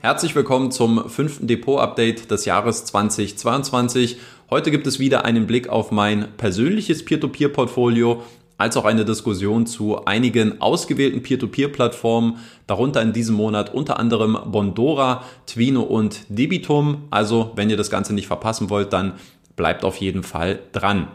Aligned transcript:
Herzlich 0.00 0.36
willkommen 0.36 0.70
zum 0.70 1.10
fünften 1.10 1.48
Depot-Update 1.48 2.30
des 2.30 2.44
Jahres 2.44 2.84
2022. 2.84 4.18
Heute 4.48 4.70
gibt 4.70 4.86
es 4.86 5.00
wieder 5.00 5.24
einen 5.24 5.48
Blick 5.48 5.68
auf 5.68 5.90
mein 5.90 6.28
persönliches 6.36 7.04
Peer-to-Peer-Portfolio, 7.04 8.22
als 8.58 8.76
auch 8.76 8.84
eine 8.84 9.04
Diskussion 9.04 9.66
zu 9.66 10.04
einigen 10.04 10.60
ausgewählten 10.60 11.24
Peer-to-Peer-Plattformen, 11.24 12.36
darunter 12.68 13.02
in 13.02 13.12
diesem 13.12 13.34
Monat 13.34 13.74
unter 13.74 13.98
anderem 13.98 14.38
Bondora, 14.46 15.24
Twino 15.46 15.82
und 15.82 16.26
Debitum. 16.28 17.08
Also, 17.10 17.50
wenn 17.56 17.68
ihr 17.68 17.76
das 17.76 17.90
Ganze 17.90 18.14
nicht 18.14 18.28
verpassen 18.28 18.70
wollt, 18.70 18.92
dann 18.92 19.14
bleibt 19.56 19.84
auf 19.84 19.96
jeden 19.96 20.22
Fall 20.22 20.60
dran. 20.70 21.08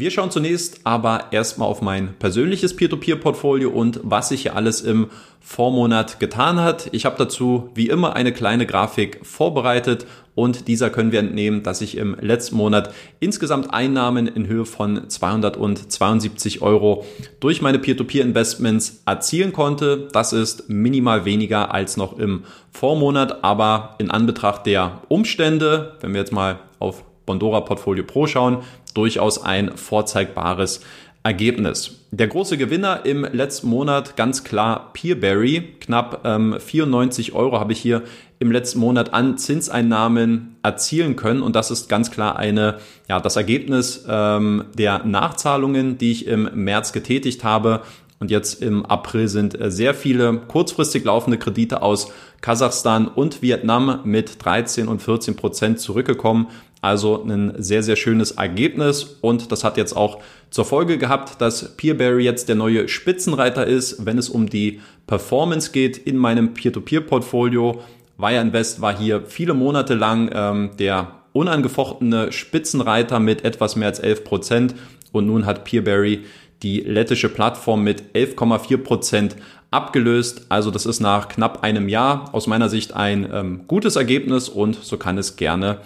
Wir 0.00 0.12
schauen 0.12 0.30
zunächst 0.30 0.82
aber 0.84 1.32
erstmal 1.32 1.66
auf 1.66 1.82
mein 1.82 2.14
persönliches 2.20 2.76
Peer-to-Peer-Portfolio 2.76 3.68
und 3.68 3.98
was 4.04 4.28
sich 4.28 4.42
hier 4.42 4.54
alles 4.54 4.80
im 4.80 5.08
Vormonat 5.40 6.20
getan 6.20 6.60
hat. 6.60 6.88
Ich 6.92 7.04
habe 7.04 7.16
dazu 7.18 7.70
wie 7.74 7.88
immer 7.88 8.14
eine 8.14 8.32
kleine 8.32 8.64
Grafik 8.64 9.18
vorbereitet 9.26 10.06
und 10.36 10.68
dieser 10.68 10.90
können 10.90 11.10
wir 11.10 11.18
entnehmen, 11.18 11.64
dass 11.64 11.80
ich 11.80 11.96
im 11.96 12.16
letzten 12.20 12.54
Monat 12.54 12.94
insgesamt 13.18 13.74
Einnahmen 13.74 14.28
in 14.28 14.46
Höhe 14.46 14.66
von 14.66 15.10
272 15.10 16.62
Euro 16.62 17.04
durch 17.40 17.60
meine 17.60 17.80
Peer-to-Peer-Investments 17.80 19.02
erzielen 19.04 19.52
konnte. 19.52 20.06
Das 20.12 20.32
ist 20.32 20.68
minimal 20.68 21.24
weniger 21.24 21.74
als 21.74 21.96
noch 21.96 22.16
im 22.20 22.44
Vormonat, 22.70 23.42
aber 23.42 23.96
in 23.98 24.12
Anbetracht 24.12 24.64
der 24.64 25.02
Umstände, 25.08 25.96
wenn 26.02 26.12
wir 26.12 26.20
jetzt 26.20 26.32
mal 26.32 26.60
auf 26.78 27.02
Bondora 27.28 27.60
Portfolio 27.60 28.04
Pro 28.04 28.26
schauen, 28.26 28.58
durchaus 28.94 29.44
ein 29.44 29.76
vorzeigbares 29.76 30.80
Ergebnis. 31.22 32.06
Der 32.10 32.26
große 32.26 32.56
Gewinner 32.56 33.04
im 33.04 33.22
letzten 33.24 33.68
Monat 33.68 34.16
ganz 34.16 34.44
klar 34.44 34.94
Peerberry. 34.94 35.74
Knapp 35.78 36.22
ähm, 36.24 36.56
94 36.58 37.34
Euro 37.34 37.60
habe 37.60 37.72
ich 37.72 37.80
hier 37.80 38.02
im 38.38 38.50
letzten 38.50 38.78
Monat 38.78 39.12
an 39.12 39.36
Zinseinnahmen 39.36 40.56
erzielen 40.62 41.16
können 41.16 41.42
und 41.42 41.54
das 41.54 41.70
ist 41.70 41.90
ganz 41.90 42.10
klar 42.10 42.36
eine 42.36 42.78
ja 43.10 43.20
das 43.20 43.36
Ergebnis 43.36 44.06
ähm, 44.08 44.64
der 44.72 45.04
Nachzahlungen, 45.04 45.98
die 45.98 46.12
ich 46.12 46.26
im 46.26 46.48
März 46.54 46.92
getätigt 46.92 47.44
habe. 47.44 47.82
Und 48.20 48.32
jetzt 48.32 48.62
im 48.62 48.84
April 48.84 49.28
sind 49.28 49.60
äh, 49.60 49.70
sehr 49.70 49.94
viele 49.94 50.38
kurzfristig 50.48 51.04
laufende 51.04 51.38
Kredite 51.38 51.82
aus 51.82 52.10
Kasachstan 52.40 53.06
und 53.06 53.42
Vietnam 53.42 54.00
mit 54.04 54.44
13 54.44 54.88
und 54.88 55.02
14 55.02 55.36
Prozent 55.36 55.80
zurückgekommen. 55.80 56.48
Also 56.80 57.24
ein 57.24 57.54
sehr, 57.58 57.82
sehr 57.82 57.96
schönes 57.96 58.32
Ergebnis 58.32 59.18
und 59.20 59.50
das 59.50 59.64
hat 59.64 59.76
jetzt 59.76 59.96
auch 59.96 60.20
zur 60.50 60.64
Folge 60.64 60.96
gehabt, 60.96 61.40
dass 61.40 61.76
Peerberry 61.76 62.24
jetzt 62.24 62.48
der 62.48 62.54
neue 62.54 62.88
Spitzenreiter 62.88 63.66
ist, 63.66 64.06
wenn 64.06 64.16
es 64.16 64.28
um 64.28 64.48
die 64.48 64.80
Performance 65.06 65.72
geht 65.72 65.98
in 65.98 66.16
meinem 66.16 66.54
Peer-to-Peer-Portfolio. 66.54 67.82
Wire 68.16 68.40
Invest 68.40 68.80
war 68.80 68.96
hier 68.96 69.24
viele 69.26 69.54
Monate 69.54 69.94
lang 69.94 70.30
ähm, 70.32 70.70
der 70.78 71.12
unangefochtene 71.32 72.30
Spitzenreiter 72.30 73.18
mit 73.18 73.44
etwas 73.44 73.74
mehr 73.74 73.88
als 73.88 73.98
11 73.98 74.24
Prozent 74.24 74.74
und 75.10 75.26
nun 75.26 75.46
hat 75.46 75.64
Peerberry 75.64 76.24
die 76.62 76.80
lettische 76.80 77.28
Plattform 77.28 77.82
mit 77.82 78.14
11,4 78.14 78.76
Prozent 78.78 79.36
abgelöst. 79.70 80.46
Also 80.48 80.70
das 80.70 80.86
ist 80.86 81.00
nach 81.00 81.28
knapp 81.28 81.62
einem 81.62 81.88
Jahr 81.88 82.34
aus 82.34 82.46
meiner 82.46 82.68
Sicht 82.68 82.94
ein 82.94 83.28
ähm, 83.32 83.60
gutes 83.66 83.96
Ergebnis 83.96 84.48
und 84.48 84.76
so 84.76 84.96
kann 84.96 85.18
es 85.18 85.36
gerne 85.36 85.78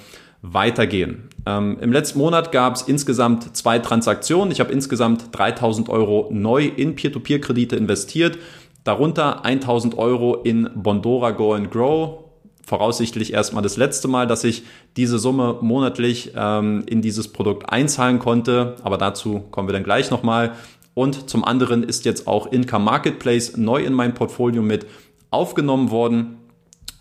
weitergehen. 0.42 1.28
Ähm, 1.46 1.78
Im 1.80 1.92
letzten 1.92 2.18
Monat 2.18 2.52
gab 2.52 2.74
es 2.74 2.82
insgesamt 2.82 3.56
zwei 3.56 3.78
Transaktionen. 3.78 4.50
Ich 4.50 4.60
habe 4.60 4.72
insgesamt 4.72 5.28
3000 5.32 5.88
Euro 5.88 6.28
neu 6.32 6.66
in 6.66 6.96
Peer-to-Peer-Kredite 6.96 7.76
investiert, 7.76 8.38
darunter 8.84 9.44
1000 9.44 9.96
Euro 9.96 10.34
in 10.36 10.68
Bondora 10.74 11.30
Go 11.30 11.54
and 11.54 11.70
Grow. 11.70 12.24
Voraussichtlich 12.64 13.32
erstmal 13.32 13.62
das 13.62 13.76
letzte 13.76 14.08
Mal, 14.08 14.26
dass 14.26 14.44
ich 14.44 14.64
diese 14.96 15.18
Summe 15.18 15.58
monatlich 15.60 16.32
ähm, 16.36 16.84
in 16.86 17.02
dieses 17.02 17.28
Produkt 17.28 17.70
einzahlen 17.72 18.18
konnte, 18.18 18.76
aber 18.82 18.98
dazu 18.98 19.40
kommen 19.50 19.68
wir 19.68 19.72
dann 19.72 19.84
gleich 19.84 20.10
nochmal. 20.10 20.52
Und 20.94 21.28
zum 21.30 21.44
anderen 21.44 21.82
ist 21.82 22.04
jetzt 22.04 22.26
auch 22.26 22.50
Income 22.52 22.84
Marketplace 22.84 23.56
neu 23.56 23.82
in 23.82 23.94
mein 23.94 24.14
Portfolio 24.14 24.62
mit 24.62 24.86
aufgenommen 25.30 25.90
worden. 25.90 26.38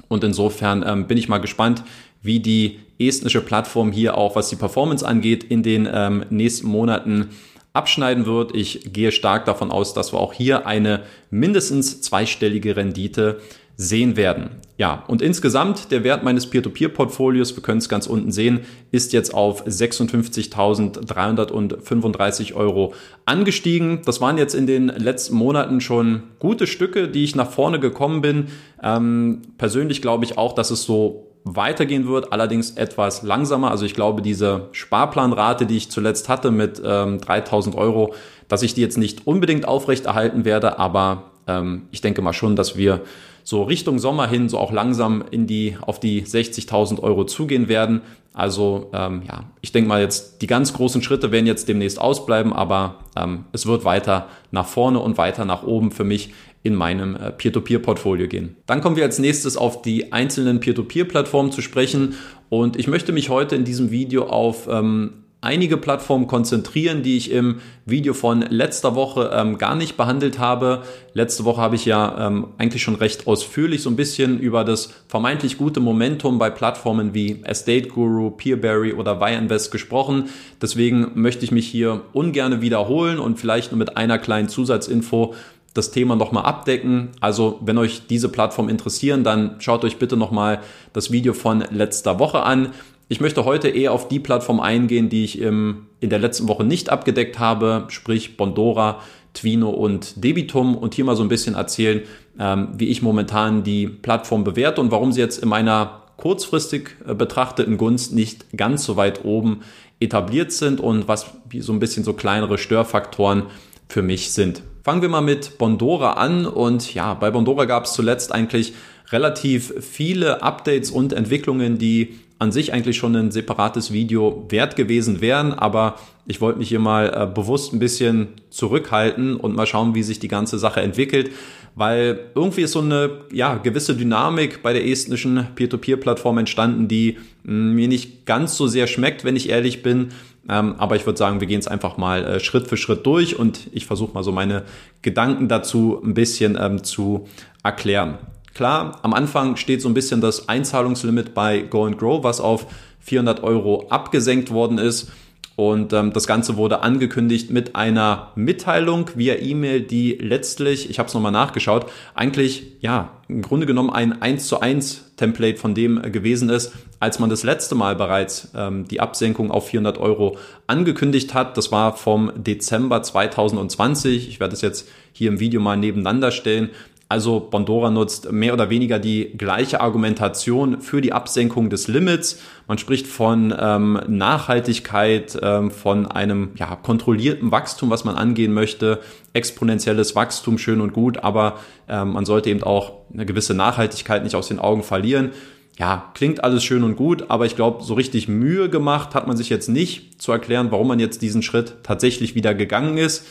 Und 0.07 0.23
insofern 0.23 0.83
ähm, 0.85 1.07
bin 1.07 1.17
ich 1.17 1.29
mal 1.29 1.39
gespannt, 1.39 1.83
wie 2.21 2.39
die 2.39 2.79
estnische 3.07 3.41
Plattform 3.41 3.91
hier 3.91 4.17
auch, 4.17 4.35
was 4.35 4.49
die 4.49 4.55
Performance 4.55 5.07
angeht, 5.07 5.43
in 5.43 5.63
den 5.63 5.87
ähm, 5.91 6.25
nächsten 6.29 6.67
Monaten 6.67 7.29
abschneiden 7.73 8.25
wird. 8.25 8.55
Ich 8.55 8.93
gehe 8.93 9.11
stark 9.11 9.45
davon 9.45 9.71
aus, 9.71 9.93
dass 9.93 10.13
wir 10.13 10.19
auch 10.19 10.33
hier 10.33 10.67
eine 10.67 11.03
mindestens 11.29 12.01
zweistellige 12.01 12.75
Rendite 12.75 13.39
sehen 13.77 14.15
werden. 14.15 14.51
Ja, 14.77 15.03
und 15.07 15.21
insgesamt 15.21 15.91
der 15.91 16.03
Wert 16.03 16.23
meines 16.23 16.47
Peer-to-Peer-Portfolios, 16.47 17.55
wir 17.55 17.63
können 17.63 17.79
es 17.79 17.89
ganz 17.89 18.07
unten 18.07 18.31
sehen, 18.31 18.61
ist 18.91 19.11
jetzt 19.13 19.33
auf 19.33 19.65
56.335 19.65 22.53
Euro 22.53 22.93
angestiegen. 23.25 24.01
Das 24.05 24.21
waren 24.21 24.37
jetzt 24.37 24.53
in 24.53 24.67
den 24.67 24.87
letzten 24.87 25.35
Monaten 25.35 25.81
schon 25.81 26.23
gute 26.39 26.67
Stücke, 26.67 27.07
die 27.07 27.23
ich 27.23 27.35
nach 27.35 27.49
vorne 27.49 27.79
gekommen 27.79 28.21
bin. 28.21 28.47
Ähm, 28.83 29.41
persönlich 29.57 30.01
glaube 30.01 30.25
ich 30.25 30.37
auch, 30.37 30.53
dass 30.53 30.69
es 30.71 30.83
so 30.83 31.30
weitergehen 31.43 32.07
wird, 32.07 32.31
allerdings 32.31 32.71
etwas 32.71 33.23
langsamer. 33.23 33.71
Also 33.71 33.85
ich 33.85 33.93
glaube, 33.93 34.21
diese 34.21 34.69
Sparplanrate, 34.71 35.65
die 35.65 35.77
ich 35.77 35.89
zuletzt 35.89 36.29
hatte 36.29 36.51
mit 36.51 36.81
ähm, 36.85 37.19
3000 37.19 37.75
Euro, 37.75 38.13
dass 38.47 38.63
ich 38.63 38.73
die 38.73 38.81
jetzt 38.81 38.97
nicht 38.97 39.25
unbedingt 39.27 39.67
aufrechterhalten 39.67 40.45
werde, 40.45 40.77
aber 40.77 41.31
ähm, 41.47 41.83
ich 41.91 42.01
denke 42.01 42.21
mal 42.21 42.33
schon, 42.33 42.55
dass 42.55 42.77
wir 42.77 43.01
so 43.43 43.63
Richtung 43.63 43.97
Sommer 43.99 44.27
hin 44.27 44.49
so 44.49 44.59
auch 44.59 44.71
langsam 44.71 45.23
in 45.31 45.47
die 45.47 45.77
auf 45.81 45.99
die 45.99 46.23
60.000 46.23 46.99
Euro 46.99 47.25
zugehen 47.25 47.67
werden. 47.67 48.01
Also 48.33 48.89
ähm, 48.93 49.23
ja, 49.27 49.45
ich 49.61 49.71
denke 49.71 49.89
mal 49.89 49.99
jetzt 49.99 50.41
die 50.41 50.47
ganz 50.47 50.73
großen 50.73 51.01
Schritte 51.01 51.31
werden 51.31 51.47
jetzt 51.47 51.67
demnächst 51.67 51.99
ausbleiben, 51.99 52.53
aber 52.53 52.95
ähm, 53.15 53.45
es 53.51 53.65
wird 53.65 53.83
weiter 53.83 54.27
nach 54.51 54.67
vorne 54.67 54.99
und 54.99 55.17
weiter 55.17 55.43
nach 55.45 55.63
oben 55.63 55.91
für 55.91 56.03
mich 56.03 56.33
in 56.63 56.75
meinem 56.75 57.15
äh, 57.15 57.31
Peer-to-Peer-Portfolio 57.31 58.27
gehen. 58.27 58.55
Dann 58.65 58.81
kommen 58.81 58.95
wir 58.95 59.03
als 59.03 59.19
nächstes 59.19 59.57
auf 59.57 59.81
die 59.81 60.13
einzelnen 60.13 60.59
Peer-to-Peer-Plattformen 60.59 61.51
zu 61.51 61.61
sprechen 61.61 62.15
und 62.49 62.77
ich 62.77 62.87
möchte 62.87 63.11
mich 63.11 63.29
heute 63.29 63.55
in 63.55 63.63
diesem 63.63 63.91
Video 63.91 64.25
auf 64.25 64.67
ähm, 64.69 65.21
einige 65.41 65.77
Plattformen 65.77 66.27
konzentrieren, 66.27 67.01
die 67.01 67.17
ich 67.17 67.31
im 67.31 67.59
Video 67.85 68.13
von 68.13 68.41
letzter 68.41 68.93
Woche 68.95 69.31
ähm, 69.33 69.57
gar 69.57 69.75
nicht 69.75 69.97
behandelt 69.97 70.37
habe. 70.37 70.83
Letzte 71.13 71.45
Woche 71.45 71.59
habe 71.59 71.75
ich 71.75 71.85
ja 71.85 72.27
ähm, 72.27 72.49
eigentlich 72.59 72.83
schon 72.83 72.95
recht 72.95 73.25
ausführlich 73.25 73.81
so 73.81 73.89
ein 73.89 73.95
bisschen 73.95 74.39
über 74.39 74.63
das 74.63 74.93
vermeintlich 75.07 75.57
gute 75.57 75.79
Momentum 75.79 76.37
bei 76.37 76.51
Plattformen 76.51 77.15
wie 77.15 77.41
Estate 77.43 77.87
Guru, 77.87 78.29
Peerberry 78.29 78.93
oder 78.93 79.19
Wireinvest 79.19 79.71
gesprochen. 79.71 80.29
Deswegen 80.61 81.11
möchte 81.15 81.43
ich 81.43 81.51
mich 81.51 81.67
hier 81.67 82.01
ungern 82.13 82.61
wiederholen 82.61 83.17
und 83.17 83.39
vielleicht 83.39 83.71
nur 83.71 83.79
mit 83.79 83.97
einer 83.97 84.19
kleinen 84.19 84.47
Zusatzinfo 84.47 85.33
das 85.73 85.91
Thema 85.91 86.15
nochmal 86.15 86.45
abdecken. 86.45 87.09
Also 87.19 87.59
wenn 87.61 87.77
euch 87.77 88.07
diese 88.07 88.29
Plattform 88.29 88.69
interessieren, 88.69 89.23
dann 89.23 89.55
schaut 89.59 89.83
euch 89.83 89.97
bitte 89.97 90.17
nochmal 90.17 90.59
das 90.93 91.11
Video 91.11 91.33
von 91.33 91.63
letzter 91.71 92.19
Woche 92.19 92.43
an. 92.43 92.69
Ich 93.07 93.19
möchte 93.19 93.43
heute 93.45 93.67
eher 93.67 93.91
auf 93.91 94.07
die 94.07 94.19
Plattform 94.19 94.59
eingehen, 94.59 95.09
die 95.09 95.23
ich 95.23 95.39
im, 95.39 95.87
in 95.99 96.09
der 96.09 96.19
letzten 96.19 96.47
Woche 96.47 96.63
nicht 96.63 96.89
abgedeckt 96.89 97.39
habe, 97.39 97.85
sprich 97.89 98.37
Bondora, 98.37 99.01
Twino 99.33 99.69
und 99.69 100.23
Debitum 100.23 100.77
und 100.77 100.93
hier 100.93 101.05
mal 101.05 101.15
so 101.15 101.23
ein 101.23 101.29
bisschen 101.29 101.55
erzählen, 101.55 102.01
ähm, 102.39 102.69
wie 102.77 102.87
ich 102.87 103.01
momentan 103.01 103.63
die 103.63 103.87
Plattform 103.87 104.43
bewerte 104.43 104.81
und 104.81 104.91
warum 104.91 105.11
sie 105.11 105.21
jetzt 105.21 105.41
in 105.41 105.49
meiner 105.49 106.03
kurzfristig 106.17 106.95
äh, 107.05 107.13
betrachteten 107.13 107.77
Gunst 107.77 108.13
nicht 108.13 108.45
ganz 108.55 108.85
so 108.85 108.95
weit 108.95 109.25
oben 109.25 109.61
etabliert 109.99 110.51
sind 110.51 110.79
und 110.79 111.07
was 111.07 111.25
so 111.59 111.73
ein 111.73 111.79
bisschen 111.79 112.03
so 112.03 112.13
kleinere 112.13 112.57
Störfaktoren 112.57 113.43
für 113.87 114.01
mich 114.01 114.31
sind. 114.31 114.63
Fangen 114.83 115.03
wir 115.03 115.09
mal 115.09 115.21
mit 115.21 115.57
Bondora 115.59 116.13
an. 116.13 116.45
Und 116.47 116.93
ja, 116.93 117.13
bei 117.13 117.29
Bondora 117.29 117.65
gab 117.65 117.85
es 117.85 117.93
zuletzt 117.93 118.31
eigentlich 118.31 118.73
relativ 119.11 119.73
viele 119.79 120.41
Updates 120.41 120.89
und 120.89 121.13
Entwicklungen, 121.13 121.77
die 121.77 122.19
an 122.41 122.51
sich 122.51 122.73
eigentlich 122.73 122.97
schon 122.97 123.15
ein 123.15 123.29
separates 123.29 123.93
Video 123.93 124.47
wert 124.49 124.75
gewesen 124.75 125.21
wären, 125.21 125.53
aber 125.53 125.97
ich 126.25 126.41
wollte 126.41 126.57
mich 126.57 126.69
hier 126.69 126.79
mal 126.79 127.13
äh, 127.15 127.27
bewusst 127.31 127.71
ein 127.71 127.77
bisschen 127.77 128.29
zurückhalten 128.49 129.35
und 129.35 129.55
mal 129.55 129.67
schauen, 129.67 129.93
wie 129.93 130.01
sich 130.01 130.17
die 130.17 130.27
ganze 130.27 130.57
Sache 130.57 130.81
entwickelt, 130.81 131.29
weil 131.75 132.19
irgendwie 132.33 132.61
ist 132.61 132.71
so 132.71 132.81
eine 132.81 133.19
ja, 133.31 133.57
gewisse 133.57 133.95
Dynamik 133.95 134.63
bei 134.63 134.73
der 134.73 134.87
estnischen 134.87 135.49
Peer-to-Peer-Plattform 135.53 136.39
entstanden, 136.39 136.87
die 136.87 137.19
mh, 137.43 137.53
mm, 137.53 137.75
mir 137.75 137.87
nicht 137.87 138.25
ganz 138.25 138.57
so 138.57 138.65
sehr 138.65 138.87
schmeckt, 138.87 139.23
wenn 139.23 139.35
ich 139.35 139.49
ehrlich 139.49 139.83
bin. 139.83 140.09
Ähm, 140.49 140.73
aber 140.79 140.95
ich 140.95 141.05
würde 141.05 141.19
sagen, 141.19 141.41
wir 141.41 141.47
gehen 141.47 141.59
es 141.59 141.67
einfach 141.67 141.97
mal 141.97 142.25
äh, 142.25 142.39
Schritt 142.39 142.65
für 142.65 142.75
Schritt 142.75 143.05
durch 143.05 143.37
und 143.37 143.67
ich 143.71 143.85
versuche 143.85 144.15
mal 144.15 144.23
so 144.23 144.31
meine 144.31 144.63
Gedanken 145.03 145.47
dazu 145.47 146.01
ein 146.03 146.15
bisschen 146.15 146.57
ähm, 146.59 146.83
zu 146.83 147.27
erklären. 147.63 148.17
Klar, 148.53 148.99
am 149.01 149.13
Anfang 149.13 149.55
steht 149.55 149.81
so 149.81 149.87
ein 149.87 149.93
bisschen 149.93 150.21
das 150.21 150.49
Einzahlungslimit 150.49 151.33
bei 151.33 151.59
Go 151.61 151.85
and 151.85 151.97
Grow, 151.97 152.23
was 152.23 152.41
auf 152.41 152.67
400 152.99 153.43
Euro 153.43 153.87
abgesenkt 153.89 154.51
worden 154.51 154.77
ist. 154.77 155.11
Und 155.57 155.93
ähm, 155.93 156.13
das 156.13 156.27
Ganze 156.27 156.55
wurde 156.57 156.81
angekündigt 156.81 157.51
mit 157.51 157.75
einer 157.75 158.31
Mitteilung 158.35 159.11
via 159.15 159.35
E-Mail, 159.35 159.81
die 159.81 160.13
letztlich, 160.13 160.89
ich 160.89 160.97
habe 160.97 161.07
es 161.07 161.13
nochmal 161.13 161.33
nachgeschaut, 161.33 161.85
eigentlich 162.15 162.63
ja 162.79 163.11
im 163.27 163.41
Grunde 163.41 163.65
genommen 163.65 163.89
ein 163.89 164.21
1 164.21 164.47
zu 164.47 164.61
1 164.61 165.11
Template 165.17 165.57
von 165.57 165.75
dem 165.75 166.01
gewesen 166.11 166.49
ist, 166.49 166.71
als 166.99 167.19
man 167.19 167.29
das 167.29 167.43
letzte 167.43 167.75
Mal 167.75 167.95
bereits 167.95 168.49
ähm, 168.55 168.87
die 168.87 169.01
Absenkung 169.01 169.51
auf 169.51 169.67
400 169.67 169.97
Euro 169.99 170.37
angekündigt 170.67 171.33
hat. 171.33 171.57
Das 171.57 171.71
war 171.71 171.95
vom 171.95 172.31
Dezember 172.35 173.03
2020. 173.03 174.29
Ich 174.29 174.39
werde 174.39 174.55
es 174.55 174.61
jetzt 174.61 174.87
hier 175.11 175.29
im 175.29 175.39
Video 175.39 175.61
mal 175.61 175.77
nebeneinander 175.77 176.31
stellen. 176.31 176.69
Also 177.11 177.41
Bondora 177.41 177.89
nutzt 177.89 178.31
mehr 178.31 178.53
oder 178.53 178.69
weniger 178.69 178.97
die 178.97 179.33
gleiche 179.37 179.81
Argumentation 179.81 180.79
für 180.79 181.01
die 181.01 181.11
Absenkung 181.11 181.69
des 181.69 181.89
Limits. 181.89 182.39
Man 182.69 182.77
spricht 182.77 183.05
von 183.05 183.53
ähm, 183.59 183.99
Nachhaltigkeit, 184.07 185.37
ähm, 185.43 185.71
von 185.71 186.07
einem 186.07 186.51
ja, 186.55 186.73
kontrollierten 186.77 187.51
Wachstum, 187.51 187.89
was 187.89 188.05
man 188.05 188.15
angehen 188.15 188.53
möchte. 188.53 189.01
Exponentielles 189.33 190.15
Wachstum, 190.15 190.57
schön 190.57 190.79
und 190.79 190.93
gut, 190.93 191.17
aber 191.17 191.59
ähm, 191.89 192.13
man 192.13 192.23
sollte 192.23 192.49
eben 192.49 192.63
auch 192.63 192.93
eine 193.13 193.25
gewisse 193.25 193.55
Nachhaltigkeit 193.55 194.23
nicht 194.23 194.37
aus 194.37 194.47
den 194.47 194.59
Augen 194.59 194.81
verlieren. 194.81 195.31
Ja, 195.77 196.11
klingt 196.13 196.45
alles 196.45 196.63
schön 196.63 196.81
und 196.81 196.95
gut, 196.95 197.25
aber 197.27 197.45
ich 197.45 197.57
glaube, 197.57 197.83
so 197.83 197.93
richtig 197.93 198.29
Mühe 198.29 198.69
gemacht 198.69 199.15
hat 199.15 199.27
man 199.27 199.35
sich 199.35 199.49
jetzt 199.49 199.67
nicht 199.67 200.21
zu 200.21 200.31
erklären, 200.31 200.71
warum 200.71 200.87
man 200.87 200.99
jetzt 200.99 201.21
diesen 201.21 201.41
Schritt 201.41 201.75
tatsächlich 201.83 202.35
wieder 202.35 202.53
gegangen 202.53 202.97
ist. 202.97 203.25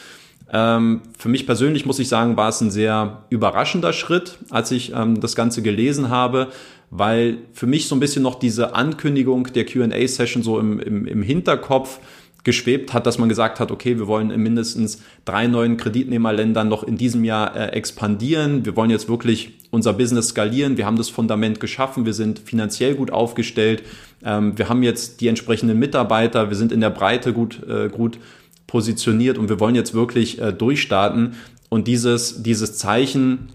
Ähm, 0.53 1.03
für 1.17 1.29
mich 1.29 1.47
persönlich 1.47 1.87
muss 1.87 1.99
ich 1.99 2.09
sagen, 2.09 2.37
war 2.37 2.49
es 2.49 2.61
ein 2.61 2.71
sehr 2.71 3.25
überraschender 3.31 3.93
Schritt, 3.93 4.39
als 4.51 4.71
ich 4.71 4.93
ähm, 4.95 5.21
das 5.21 5.37
Ganze 5.37 5.63
gelesen 5.63 6.09
habe, 6.09 6.49
weil 6.91 7.39
für 7.53 7.67
mich 7.67 7.87
so 7.87 7.95
ein 7.95 8.01
bisschen 8.01 8.23
noch 8.23 8.35
diese 8.35 8.75
Ankündigung 8.75 9.45
der 9.53 9.65
QA-Session 9.65 10.43
so 10.43 10.59
im, 10.59 10.81
im, 10.81 11.07
im 11.07 11.23
Hinterkopf 11.23 12.01
geschwebt 12.43 12.95
hat, 12.95 13.07
dass 13.07 13.19
man 13.19 13.29
gesagt 13.29 13.61
hat, 13.61 13.71
okay, 13.71 13.99
wir 13.99 14.07
wollen 14.07 14.31
in 14.31 14.41
mindestens 14.41 15.03
drei 15.25 15.47
neuen 15.47 15.77
Kreditnehmerländern 15.77 16.69
noch 16.69 16.83
in 16.83 16.97
diesem 16.97 17.25
Jahr 17.25 17.55
äh, 17.55 17.67
expandieren. 17.73 18.65
Wir 18.65 18.77
wollen 18.77 18.91
jetzt 18.91 19.09
wirklich 19.09 19.53
unser 19.71 19.93
Business 19.93 20.29
skalieren. 20.29 20.77
Wir 20.77 20.87
haben 20.87 20.97
das 20.97 21.11
Fundament 21.11 21.61
geschaffen. 21.61 22.07
Wir 22.07 22.15
sind 22.15 22.39
finanziell 22.39 22.95
gut 22.95 23.11
aufgestellt. 23.11 23.83
Ähm, 24.25 24.57
wir 24.57 24.69
haben 24.69 24.83
jetzt 24.83 25.21
die 25.21 25.29
entsprechenden 25.29 25.79
Mitarbeiter. 25.79 26.49
Wir 26.49 26.57
sind 26.57 26.73
in 26.73 26.81
der 26.81 26.91
Breite 26.91 27.33
gut, 27.33 27.61
äh, 27.69 27.89
gut 27.89 28.19
positioniert 28.71 29.37
und 29.37 29.49
wir 29.49 29.59
wollen 29.59 29.75
jetzt 29.75 29.95
wirklich 29.95 30.41
äh, 30.41 30.53
durchstarten. 30.53 31.35
Und 31.69 31.89
dieses, 31.89 32.43
dieses 32.43 32.79
Zeichen, 32.79 33.51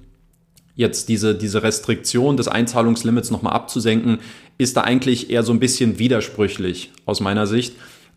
jetzt 0.76 1.08
diese, 1.08 1.36
diese 1.36 1.64
Restriktion 1.64 2.36
des 2.36 2.50
Einzahlungslimits 2.50 3.32
nochmal 3.32 3.54
abzusenken, 3.54 4.20
ist 4.58 4.76
da 4.76 4.82
eigentlich 4.82 5.30
eher 5.30 5.44
so 5.44 5.54
ein 5.54 5.60
bisschen 5.60 6.00
widersprüchlich 6.00 6.92
aus 7.06 7.22
meiner 7.22 7.48
Sicht. 7.48 7.76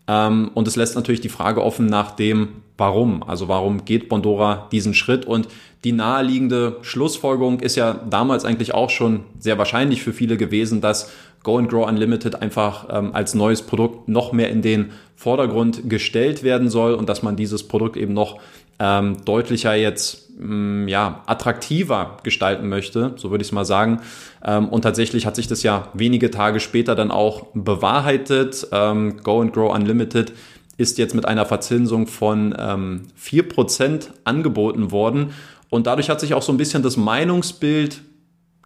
Ähm, 0.09 0.51
und 0.53 0.67
es 0.67 0.75
lässt 0.75 0.95
natürlich 0.95 1.21
die 1.21 1.29
Frage 1.29 1.63
offen 1.63 1.85
nach 1.85 2.11
dem, 2.11 2.49
warum. 2.77 3.23
Also 3.23 3.47
warum 3.47 3.85
geht 3.85 4.09
Bondora 4.09 4.67
diesen 4.71 4.93
Schritt? 4.93 5.25
Und 5.25 5.47
die 5.85 5.93
naheliegende 5.93 6.77
Schlussfolgerung 6.81 7.61
ist 7.61 7.77
ja 7.77 7.93
damals 7.93 8.43
eigentlich 8.43 8.73
auch 8.73 8.89
schon 8.89 9.21
sehr 9.39 9.57
wahrscheinlich 9.57 10.03
für 10.03 10.11
viele 10.11 10.35
gewesen, 10.35 10.81
dass 10.81 11.11
Go 11.43 11.57
and 11.57 11.69
Grow 11.69 11.87
Unlimited 11.87 12.41
einfach 12.41 12.87
ähm, 12.91 13.11
als 13.13 13.33
neues 13.33 13.61
Produkt 13.61 14.07
noch 14.09 14.31
mehr 14.33 14.49
in 14.49 14.61
den 14.61 14.91
Vordergrund 15.15 15.89
gestellt 15.89 16.43
werden 16.43 16.69
soll 16.69 16.93
und 16.93 17.09
dass 17.09 17.23
man 17.23 17.35
dieses 17.35 17.67
Produkt 17.67 17.97
eben 17.97 18.13
noch 18.13 18.39
ähm, 18.79 19.17
deutlicher 19.25 19.75
jetzt 19.75 20.29
mh, 20.39 20.85
mm, 20.85 20.87
ja 20.87 21.23
attraktiver 21.25 22.17
gestalten 22.23 22.69
möchte, 22.69 23.13
so 23.17 23.31
würde 23.31 23.41
ich 23.41 23.49
es 23.49 23.51
mal 23.51 23.65
sagen. 23.65 24.01
Ähm, 24.43 24.69
und 24.69 24.81
tatsächlich 24.81 25.25
hat 25.25 25.35
sich 25.35 25.47
das 25.47 25.63
ja 25.63 25.89
wenige 25.93 26.31
Tage 26.31 26.59
später 26.59 26.95
dann 26.95 27.11
auch 27.11 27.47
bewahrheitet. 27.53 28.67
Ähm, 28.71 29.17
Go 29.23 29.41
and 29.41 29.53
Grow 29.53 29.73
Unlimited 29.73 30.33
ist 30.77 30.97
jetzt 30.97 31.13
mit 31.13 31.25
einer 31.25 31.45
Verzinsung 31.45 32.07
von 32.07 32.55
ähm, 32.57 33.07
4% 33.21 34.07
angeboten 34.23 34.91
worden. 34.91 35.33
Und 35.69 35.85
dadurch 35.85 36.09
hat 36.09 36.21
sich 36.21 36.33
auch 36.33 36.41
so 36.41 36.53
ein 36.53 36.57
bisschen 36.57 36.81
das 36.81 36.95
Meinungsbild 36.95 38.01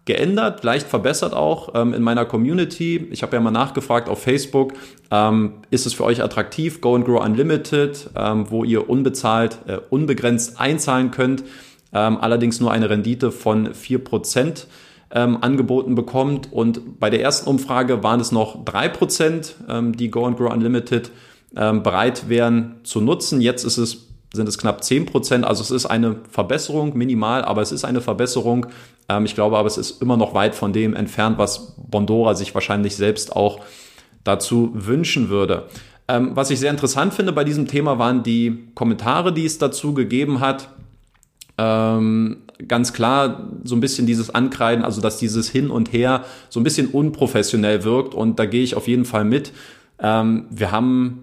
geändert, 0.04 0.62
leicht 0.64 0.86
verbessert 0.86 1.32
auch 1.32 1.74
ähm, 1.74 1.94
in 1.94 2.02
meiner 2.02 2.24
Community. 2.24 3.08
Ich 3.10 3.22
habe 3.22 3.36
ja 3.36 3.40
mal 3.40 3.50
nachgefragt 3.50 4.08
auf 4.08 4.22
Facebook, 4.22 4.74
ähm, 5.10 5.54
ist 5.70 5.86
es 5.86 5.94
für 5.94 6.04
euch 6.04 6.22
attraktiv, 6.22 6.80
Go 6.80 6.94
and 6.94 7.06
Grow 7.06 7.24
Unlimited, 7.24 8.10
ähm, 8.14 8.50
wo 8.50 8.64
ihr 8.64 8.88
unbezahlt, 8.90 9.58
äh, 9.66 9.78
unbegrenzt 9.88 10.60
einzahlen 10.60 11.10
könnt, 11.10 11.44
ähm, 11.92 12.18
allerdings 12.20 12.60
nur 12.60 12.70
eine 12.70 12.90
Rendite 12.90 13.32
von 13.32 13.72
4% 13.72 14.66
ähm, 15.10 15.38
angeboten 15.40 15.94
bekommt. 15.94 16.52
Und 16.52 17.00
bei 17.00 17.08
der 17.08 17.22
ersten 17.22 17.48
Umfrage 17.48 18.02
waren 18.02 18.20
es 18.20 18.30
noch 18.30 18.62
3%, 18.62 19.54
ähm, 19.68 19.96
die 19.96 20.10
Go 20.10 20.26
and 20.26 20.36
Grow 20.36 20.52
Unlimited 20.52 21.10
bereit 21.56 22.28
wären 22.28 22.80
zu 22.82 23.00
nutzen. 23.00 23.40
Jetzt 23.40 23.62
ist 23.62 23.76
es 23.78 24.08
sind 24.34 24.48
es 24.48 24.58
knapp 24.58 24.84
10 24.84 25.06
Prozent. 25.06 25.44
Also 25.44 25.62
es 25.62 25.70
ist 25.70 25.86
eine 25.86 26.16
Verbesserung, 26.28 26.96
minimal, 26.96 27.44
aber 27.44 27.62
es 27.62 27.72
ist 27.72 27.84
eine 27.84 28.00
Verbesserung. 28.00 28.66
Ähm, 29.08 29.24
ich 29.24 29.34
glaube 29.34 29.58
aber, 29.58 29.66
es 29.66 29.78
ist 29.78 30.02
immer 30.02 30.16
noch 30.16 30.34
weit 30.34 30.54
von 30.54 30.72
dem 30.72 30.94
entfernt, 30.94 31.38
was 31.38 31.74
Bondora 31.76 32.34
sich 32.34 32.54
wahrscheinlich 32.54 32.96
selbst 32.96 33.34
auch 33.34 33.60
dazu 34.24 34.70
wünschen 34.74 35.28
würde. 35.28 35.64
Ähm, 36.08 36.32
was 36.34 36.50
ich 36.50 36.60
sehr 36.60 36.70
interessant 36.70 37.14
finde 37.14 37.32
bei 37.32 37.44
diesem 37.44 37.66
Thema 37.66 37.98
waren 37.98 38.22
die 38.22 38.68
Kommentare, 38.74 39.32
die 39.32 39.44
es 39.44 39.58
dazu 39.58 39.94
gegeben 39.94 40.40
hat. 40.40 40.68
Ähm, 41.56 42.38
ganz 42.68 42.92
klar 42.92 43.50
so 43.62 43.74
ein 43.76 43.80
bisschen 43.80 44.06
dieses 44.06 44.34
Ankreiden, 44.34 44.84
also 44.84 45.00
dass 45.00 45.18
dieses 45.18 45.48
Hin 45.48 45.70
und 45.70 45.92
Her 45.92 46.24
so 46.50 46.60
ein 46.60 46.64
bisschen 46.64 46.88
unprofessionell 46.88 47.84
wirkt 47.84 48.14
und 48.14 48.38
da 48.38 48.46
gehe 48.46 48.62
ich 48.62 48.74
auf 48.74 48.88
jeden 48.88 49.04
Fall 49.04 49.24
mit. 49.24 49.52
Ähm, 49.98 50.46
wir 50.50 50.72
haben 50.72 51.20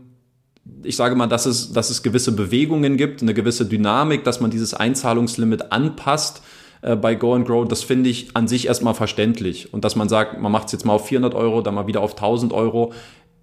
ich 0.83 0.95
sage 0.95 1.15
mal, 1.15 1.27
dass 1.27 1.45
es, 1.45 1.73
dass 1.73 1.89
es 1.89 2.03
gewisse 2.03 2.31
Bewegungen 2.31 2.95
gibt, 2.95 3.21
eine 3.21 3.33
gewisse 3.33 3.65
Dynamik, 3.65 4.23
dass 4.23 4.39
man 4.39 4.51
dieses 4.51 4.73
Einzahlungslimit 4.73 5.71
anpasst 5.71 6.41
äh, 6.81 6.95
bei 6.95 7.15
Go 7.15 7.33
and 7.33 7.47
Grow, 7.47 7.67
das 7.67 7.83
finde 7.83 8.09
ich 8.09 8.35
an 8.35 8.47
sich 8.47 8.67
erstmal 8.67 8.93
verständlich. 8.93 9.73
Und 9.73 9.85
dass 9.85 9.95
man 9.95 10.09
sagt, 10.09 10.39
man 10.39 10.51
macht 10.51 10.67
es 10.67 10.71
jetzt 10.73 10.85
mal 10.85 10.93
auf 10.93 11.07
400 11.07 11.35
Euro, 11.35 11.61
dann 11.61 11.75
mal 11.75 11.87
wieder 11.87 12.01
auf 12.01 12.11
1000 12.11 12.53
Euro. 12.53 12.93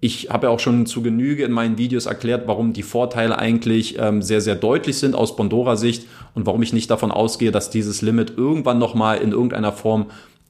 Ich 0.01 0.29
habe 0.29 0.47
ja 0.47 0.53
auch 0.53 0.59
schon 0.59 0.85
zu 0.85 1.01
Genüge 1.01 1.43
in 1.43 1.51
meinen 1.51 1.77
Videos 1.77 2.05
erklärt, 2.05 2.47
warum 2.47 2.71
die 2.71 2.83
Vorteile 2.83 3.37
eigentlich 3.37 3.97
ähm, 3.99 4.21
sehr, 4.21 4.39
sehr 4.39 4.55
deutlich 4.55 4.97
sind 4.97 5.13
aus 5.13 5.35
Bondora-Sicht 5.35 6.05
und 6.35 6.45
warum 6.45 6.61
ich 6.63 6.71
nicht 6.71 6.89
davon 6.89 7.11
ausgehe, 7.11 7.51
dass 7.51 7.69
dieses 7.69 8.01
Limit 8.01 8.33
irgendwann 8.37 8.79
nochmal 8.79 9.17
in 9.17 9.31
irgendeiner 9.31 9.73
Form 9.73 10.07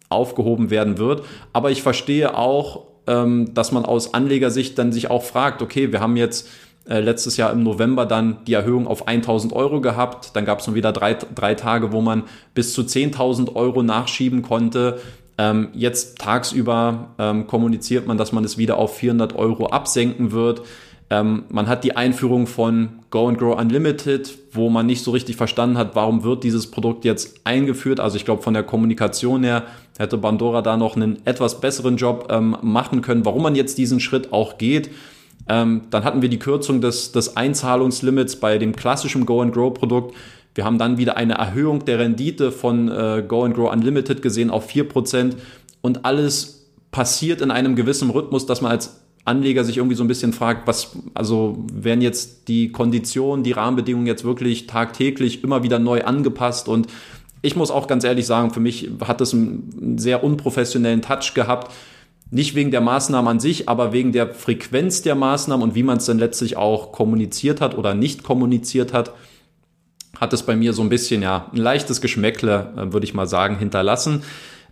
aufgehoben 0.10 0.70
werden 0.70 0.98
wird. 0.98 1.24
Aber 1.54 1.72
ich 1.72 1.82
verstehe 1.82 2.38
auch, 2.38 2.84
ähm, 3.08 3.54
dass 3.54 3.72
man 3.72 3.86
aus 3.86 4.14
Anlegersicht 4.14 4.78
dann 4.78 4.92
sich 4.92 5.10
auch 5.10 5.24
fragt, 5.24 5.62
okay, 5.62 5.92
wir 5.92 6.00
haben 6.00 6.16
jetzt 6.16 6.48
äh, 6.90 7.00
letztes 7.00 7.38
Jahr 7.38 7.52
im 7.52 7.64
November 7.64 8.06
dann 8.06 8.40
die 8.48 8.54
Erhöhung 8.54 8.88
auf 8.88 9.08
1000 9.08 9.54
Euro 9.54 9.80
gehabt. 9.80 10.36
Dann 10.36 10.44
gab 10.44 10.60
es 10.60 10.68
nun 10.68 10.76
wieder 10.76 10.92
drei, 10.92 11.14
drei 11.14 11.54
Tage, 11.54 11.92
wo 11.92 12.02
man 12.02 12.24
bis 12.56 12.74
zu 12.74 12.82
10.000 12.82 13.56
Euro 13.56 13.84
nachschieben 13.84 14.42
konnte. 14.42 15.00
Ähm, 15.38 15.70
jetzt 15.74 16.18
tagsüber 16.18 17.10
ähm, 17.20 17.48
kommuniziert 17.48 18.08
man, 18.08 18.18
dass 18.18 18.32
man 18.32 18.44
es 18.44 18.58
wieder 18.58 18.78
auf 18.78 18.98
400 18.98 19.36
Euro 19.36 19.68
absenken 19.68 20.32
wird. 20.32 20.64
Ähm, 21.12 21.44
man 21.50 21.68
hat 21.68 21.84
die 21.84 21.96
Einführung 21.96 22.46
von 22.46 23.00
Go 23.10 23.28
and 23.28 23.38
Grow 23.38 23.58
Unlimited, 23.58 24.38
wo 24.52 24.70
man 24.70 24.86
nicht 24.86 25.04
so 25.04 25.12
richtig 25.12 25.38
verstanden 25.38 25.78
hat, 25.78 25.96
warum 25.96 26.24
wird 26.24 26.44
dieses 26.44 26.70
Produkt 26.70 27.06
jetzt 27.06 27.42
eingeführt. 27.44 28.00
Also 28.00 28.18
ich 28.18 28.26
glaube, 28.26 28.42
von 28.42 28.54
der 28.54 28.64
Kommunikation 28.64 29.44
her 29.44 29.64
hätte 29.98 30.18
Bandora 30.18 30.62
da 30.62 30.76
noch 30.76 30.96
einen 30.96 31.26
etwas 31.26 31.62
besseren 31.62 31.98
Job 31.98 32.28
ähm, 32.32 32.58
machen 32.62 33.02
können, 33.02 33.26
warum 33.26 33.44
man 33.44 33.56
jetzt 33.56 33.78
diesen 33.78 34.00
Schritt 34.00 34.34
auch 34.34 34.58
geht. 34.58 34.90
Ähm, 35.48 35.82
dann 35.90 36.04
hatten 36.04 36.22
wir 36.22 36.30
die 36.30 36.40
Kürzung 36.40 36.82
des, 36.82 37.12
des 37.12 37.36
Einzahlungslimits 37.38 38.38
bei 38.38 38.58
dem 38.58 38.76
klassischen 38.76 39.26
Go 39.26 39.42
and 39.42 39.54
Grow 39.54 39.74
Produkt. 39.74 40.16
Wir 40.56 40.66
haben 40.66 40.78
dann 40.78 40.98
wieder 40.98 41.18
eine 41.18 41.36
Erhöhung 41.36 41.86
der 41.86 42.00
Rendite 42.00 42.52
von 42.52 42.90
äh, 42.90 43.24
Go 43.28 43.44
and 43.44 43.56
Grow 43.56 43.72
Unlimited 43.72 44.22
gesehen 44.22 44.50
auf 44.50 44.70
4% 44.70 45.36
und 45.82 46.06
alles 46.06 46.68
passiert 46.92 47.42
in 47.42 47.52
einem 47.52 47.76
gewissen 47.76 48.10
Rhythmus, 48.10 48.46
dass 48.46 48.62
man 48.62 48.72
als 48.72 49.02
Anleger 49.26 49.64
sich 49.64 49.78
irgendwie 49.78 49.96
so 49.96 50.04
ein 50.04 50.08
bisschen 50.08 50.34
fragt, 50.34 50.68
was, 50.68 50.98
also 51.14 51.64
werden 51.72 52.02
jetzt 52.02 52.48
die 52.48 52.72
Konditionen, 52.72 53.44
die 53.44 53.52
Rahmenbedingungen 53.52 54.08
jetzt 54.08 54.24
wirklich 54.24 54.66
tagtäglich 54.66 55.44
immer 55.44 55.62
wieder 55.62 55.78
neu 55.78 56.04
angepasst 56.04 56.68
und 56.68 56.88
ich 57.42 57.56
muss 57.56 57.72
auch 57.72 57.88
ganz 57.88 58.04
ehrlich 58.04 58.26
sagen, 58.26 58.52
für 58.52 58.60
mich 58.60 58.90
hat 59.06 59.22
das 59.22 59.34
einen 59.34 59.98
sehr 59.98 60.24
unprofessionellen 60.24 61.02
Touch 61.02 61.34
gehabt. 61.34 61.72
Nicht 62.32 62.54
wegen 62.56 62.72
der 62.72 62.82
Maßnahmen 62.82 63.30
an 63.30 63.40
sich, 63.40 63.68
aber 63.68 63.92
wegen 63.92 64.12
der 64.12 64.34
Frequenz 64.34 65.02
der 65.02 65.16
Maßnahmen 65.16 65.64
und 65.64 65.76
wie 65.76 65.84
man 65.84 65.98
es 65.98 66.06
dann 66.06 66.20
letztlich 66.20 66.58
auch 66.58 66.92
kommuniziert 66.92 67.60
hat 67.60 67.78
oder 67.78 67.96
nicht 67.96 68.24
kommuniziert 68.24 68.94
hat, 68.94 69.14
hat 70.20 70.34
es 70.34 70.44
bei 70.44 70.56
mir 70.56 70.74
so 70.74 70.82
ein 70.82 70.90
bisschen, 70.90 71.22
ja, 71.22 71.50
ein 71.52 71.58
leichtes 71.58 72.02
Geschmäckle, 72.02 72.74
äh, 72.76 72.94
würde 72.94 73.06
ich 73.06 73.14
mal 73.14 73.28
sagen, 73.28 73.58
hinterlassen. 73.58 74.24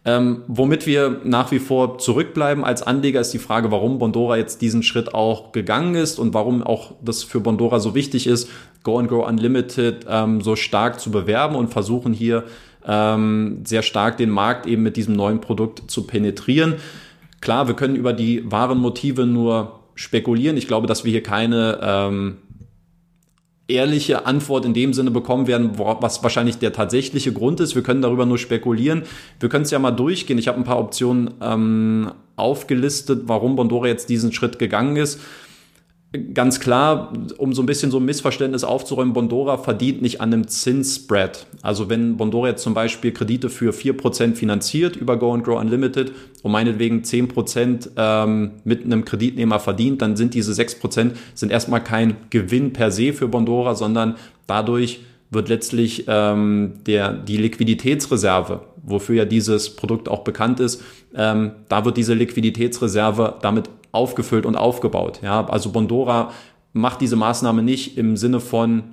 Ähm, 0.06 0.44
womit 0.48 0.86
wir 0.86 1.20
nach 1.26 1.52
wie 1.52 1.60
vor 1.60 1.98
zurückbleiben 1.98 2.64
als 2.64 2.82
Anleger 2.82 3.20
ist 3.20 3.34
die 3.34 3.40
Frage, 3.40 3.72
warum 3.72 4.00
Bondora 4.00 4.38
jetzt 4.38 4.62
diesen 4.62 4.84
Schritt 4.84 5.14
auch 5.14 5.52
gegangen 5.52 5.96
ist 5.96 6.18
und 6.18 6.34
warum 6.34 6.64
auch 6.64 6.94
das 7.02 7.24
für 7.24 7.42
Bondora 7.42 7.80
so 7.80 7.94
wichtig 7.94 8.26
ist, 8.26 8.50
Go 8.84 9.00
and 9.00 9.10
Go 9.10 9.26
Unlimited 9.26 10.06
ähm, 10.08 10.40
so 10.40 10.56
stark 10.56 11.02
zu 11.02 11.12
bewerben 11.12 11.56
und 11.56 11.70
versuchen 11.70 12.14
hier 12.14 12.46
ähm, 12.88 13.64
sehr 13.66 13.82
stark 13.82 14.16
den 14.16 14.30
Markt 14.30 14.66
eben 14.66 14.82
mit 14.82 14.96
diesem 14.96 15.14
neuen 15.16 15.42
Produkt 15.42 15.92
zu 15.92 16.08
penetrieren. 16.08 16.76
Klar, 17.42 17.68
wir 17.68 17.76
können 17.76 17.96
über 17.96 18.14
die 18.14 18.50
wahren 18.52 18.80
Motive 18.80 19.26
nur 19.26 19.80
spekulieren. 19.96 20.58
Ich 20.58 20.68
glaube, 20.68 20.88
dass 20.88 21.04
wir 21.06 21.12
hier 21.12 21.24
keine 21.24 21.80
ähm, 21.82 22.38
ehrliche 23.68 24.26
Antwort 24.26 24.66
in 24.66 24.74
dem 24.74 24.94
Sinne 24.94 25.12
bekommen 25.12 25.48
werden, 25.48 25.72
was 25.78 26.24
wahrscheinlich 26.24 26.58
der 26.58 26.74
tatsächliche 26.74 27.34
Grund 27.34 27.60
ist. 27.60 27.76
Wir 27.76 27.84
können 27.84 28.02
darüber 28.02 28.26
nur 28.26 28.38
spekulieren. 28.38 29.04
Wir 29.40 29.50
können 29.50 29.64
es 29.64 29.72
ja 29.72 29.80
mal 29.80 29.92
durchgehen. 29.92 30.38
Ich 30.38 30.48
habe 30.48 30.58
ein 30.58 30.64
paar 30.64 30.80
Optionen 30.80 31.34
ähm, 31.42 32.12
aufgelistet, 32.36 33.24
warum 33.26 33.56
Bondora 33.56 33.88
jetzt 33.88 34.10
diesen 34.10 34.32
Schritt 34.32 34.60
gegangen 34.60 34.96
ist 34.96 35.20
ganz 36.34 36.60
klar, 36.60 37.14
um 37.38 37.54
so 37.54 37.62
ein 37.62 37.66
bisschen 37.66 37.92
so 37.92 37.98
ein 37.98 38.06
Missverständnis 38.06 38.64
aufzuräumen, 38.64 39.14
Bondora 39.14 39.58
verdient 39.58 40.02
nicht 40.02 40.22
an 40.22 40.34
einem 40.34 40.48
Zinsspread. 40.48 41.48
Also 41.62 41.90
wenn 41.90 42.18
Bondora 42.18 42.50
jetzt 42.50 42.64
zum 42.64 42.74
Beispiel 42.74 43.12
Kredite 43.12 43.50
für 43.50 43.72
4% 43.72 44.36
finanziert 44.36 44.96
über 44.96 45.18
Go 45.18 45.34
and 45.34 45.44
Grow 45.44 45.60
Unlimited 45.60 46.12
und 46.44 46.52
meinetwegen 46.52 47.02
10% 47.02 47.90
ähm, 47.98 48.52
mit 48.64 48.84
einem 48.84 49.06
Kreditnehmer 49.06 49.60
verdient, 49.60 50.02
dann 50.02 50.16
sind 50.16 50.34
diese 50.34 50.52
6% 50.52 51.12
sind 51.34 51.52
erstmal 51.52 51.84
kein 51.84 52.16
Gewinn 52.30 52.74
per 52.74 52.92
se 52.92 53.14
für 53.14 53.28
Bondora, 53.28 53.76
sondern 53.76 54.16
dadurch 54.46 55.02
wird 55.30 55.50
letztlich 55.50 56.06
ähm, 56.08 56.76
der, 56.86 57.12
die 57.12 57.38
Liquiditätsreserve, 57.38 58.62
wofür 58.84 59.16
ja 59.16 59.26
dieses 59.26 59.76
Produkt 59.76 60.08
auch 60.08 60.24
bekannt 60.24 60.60
ist, 60.60 60.82
ähm, 61.16 61.52
da 61.68 61.84
wird 61.84 61.98
diese 61.98 62.14
Liquiditätsreserve 62.14 63.36
damit 63.42 63.70
aufgefüllt 63.92 64.46
und 64.46 64.56
aufgebaut. 64.56 65.20
Ja, 65.24 65.46
also 65.48 65.72
Bondora 65.72 66.32
macht 66.74 67.02
diese 67.02 67.16
Maßnahme 67.16 67.64
nicht 67.64 67.98
im 67.98 68.18
Sinne 68.18 68.40
von 68.40 68.84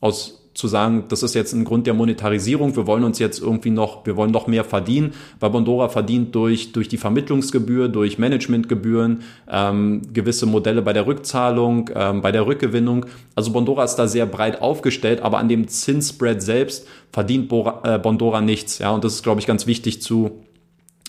aus 0.00 0.42
zu 0.54 0.68
sagen, 0.68 1.04
das 1.08 1.22
ist 1.22 1.34
jetzt 1.34 1.54
ein 1.54 1.64
Grund 1.64 1.86
der 1.86 1.94
Monetarisierung, 1.94 2.76
wir 2.76 2.86
wollen 2.86 3.04
uns 3.04 3.18
jetzt 3.18 3.40
irgendwie 3.40 3.70
noch, 3.70 4.04
wir 4.04 4.16
wollen 4.16 4.30
noch 4.30 4.46
mehr 4.46 4.64
verdienen, 4.64 5.14
weil 5.40 5.50
Bondora 5.50 5.88
verdient 5.88 6.34
durch, 6.34 6.72
durch 6.72 6.88
die 6.88 6.98
Vermittlungsgebühr, 6.98 7.88
durch 7.88 8.18
Managementgebühren, 8.18 9.22
ähm, 9.50 10.02
gewisse 10.12 10.46
Modelle 10.46 10.82
bei 10.82 10.92
der 10.92 11.06
Rückzahlung, 11.06 11.88
ähm, 11.94 12.20
bei 12.20 12.32
der 12.32 12.46
Rückgewinnung. 12.46 13.06
Also 13.34 13.52
Bondora 13.52 13.84
ist 13.84 13.96
da 13.96 14.06
sehr 14.06 14.26
breit 14.26 14.60
aufgestellt, 14.60 15.22
aber 15.22 15.38
an 15.38 15.48
dem 15.48 15.68
Zinsspread 15.68 16.42
selbst 16.42 16.86
verdient 17.12 17.48
Bora, 17.48 17.94
äh, 17.94 17.98
Bondora 17.98 18.42
nichts. 18.42 18.78
Ja, 18.78 18.90
und 18.90 19.04
das 19.04 19.14
ist, 19.14 19.22
glaube 19.22 19.40
ich, 19.40 19.46
ganz 19.46 19.66
wichtig 19.66 20.02
zu, 20.02 20.42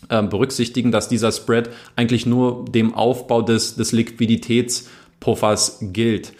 berücksichtigen, 0.09 0.91
dass 0.91 1.07
dieser 1.07 1.31
Spread 1.31 1.69
eigentlich 1.95 2.25
nur 2.25 2.65
dem 2.65 2.93
Aufbau 2.93 3.41
des, 3.41 3.75
des 3.75 3.91
Liquiditätspuffers 3.91 5.79
gilt. 5.81 6.33